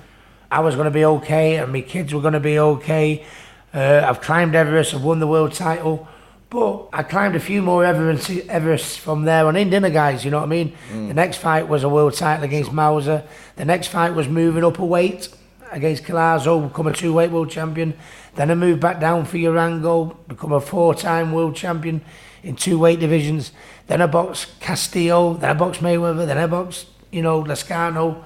[0.52, 3.26] I was going to be okay and my kids were going to be okay.
[3.74, 6.08] Uh, I've climbed Everest, I've won the world title,
[6.52, 10.24] but I climbed a few more Everest, Everests from there on in, didn't guys?
[10.24, 10.74] You know what I mean?
[11.08, 13.26] The next fight was a world title against Maussa.
[13.56, 15.30] The next fight was moving up a weight
[15.74, 17.94] against Collazo, become a two-weight world champion.
[18.36, 22.02] Then I moved back down for Urango, become a four-time world champion
[22.44, 23.52] in two weight divisions.
[23.88, 28.24] Then I boxed Castillo, then I boxed Mayweather, then I boxed, you know, Lazcano,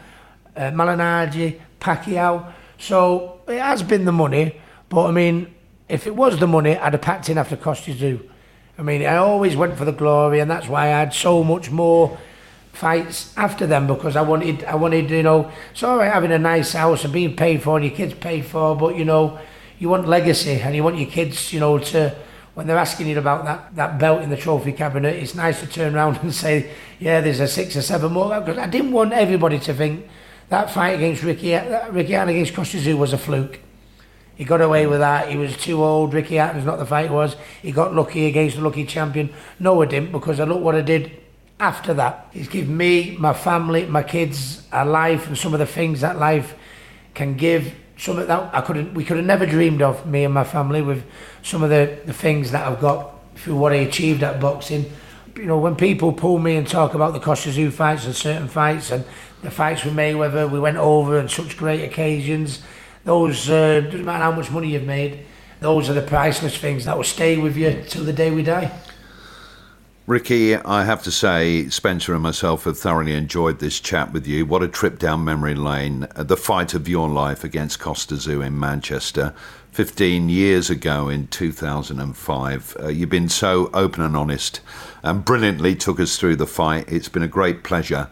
[0.55, 2.51] uh, Malignaggi, Pacquiao.
[2.77, 5.53] So it has been the money, but I mean,
[5.87, 8.29] if it was the money, I'd have packed in after Kostya Tszyu.
[8.77, 11.71] I mean, I always went for the glory, and that's why I had so much
[11.71, 12.17] more
[12.77, 16.37] fights after them because I wanted, I wanted, you know, it's all right having a
[16.37, 19.39] nice house and being paid for and your kids paid for, but you know,
[19.79, 22.15] you want legacy and you want your kids, you know, to
[22.53, 25.67] when they're asking you about that, that belt in the trophy cabinet, it's nice to
[25.67, 28.39] turn around and say, yeah, there's a six or seven more.
[28.39, 30.07] Because I didn't want everybody to think
[30.49, 31.53] that fight against Ricky,
[31.91, 33.59] Ricky Hatton against Kostya Tszyu was a fluke.
[34.35, 35.29] He got away with that.
[35.29, 36.13] He was too old.
[36.13, 37.35] Ricky Hatton's not the fight was.
[37.61, 39.33] He got lucky against the lucky champion.
[39.59, 41.11] No, I didn't because I look what I did
[41.59, 42.27] after that.
[42.31, 46.17] He's given me, my family, my kids a life and some of the things that
[46.17, 46.55] life
[47.13, 47.73] can give.
[47.97, 50.81] Some of that I couldn't, we could have never dreamed of, me and my family,
[50.81, 51.03] with
[51.41, 54.85] some of the, the things that I've got through what I achieved at boxing.
[55.35, 58.47] You know, when people pull me and talk about the Kostya Tszyu fights and certain
[58.47, 59.03] fights and
[59.41, 62.61] the fights with Mayweather, we went over on such great occasions.
[63.03, 65.25] Those, uh, doesn't matter how much money you've made,
[65.59, 68.71] those are the priceless things that will stay with you till the day we die.
[70.07, 74.45] Ricky, I have to say, Spencer and myself have thoroughly enjoyed this chat with you.
[74.45, 76.07] What a trip down memory lane.
[76.15, 79.33] Uh, the fight of your life against Kostya Tszyu in Manchester
[79.73, 82.77] 15 years ago in 2005.
[82.79, 84.61] Uh, you've been so open and honest
[85.03, 86.85] and brilliantly took us through the fight.
[86.87, 88.09] It's been a great pleasure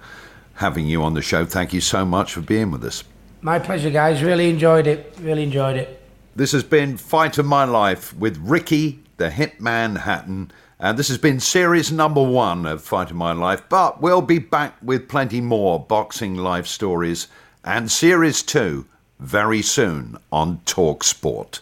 [0.56, 1.46] having you on the show.
[1.46, 3.06] Thank you so much for being with us.
[3.40, 4.22] My pleasure, guys.
[4.22, 5.16] Really enjoyed it.
[5.22, 6.02] Really enjoyed it.
[6.36, 10.52] This has been Fight of My Life with Ricky the Hitman Hatton.
[10.78, 14.40] And this has been series number one of Fight of My Life, but we'll be
[14.40, 17.30] back with plenty more boxing life stories
[17.64, 18.86] and series two
[19.18, 21.62] very soon on Talk Sport.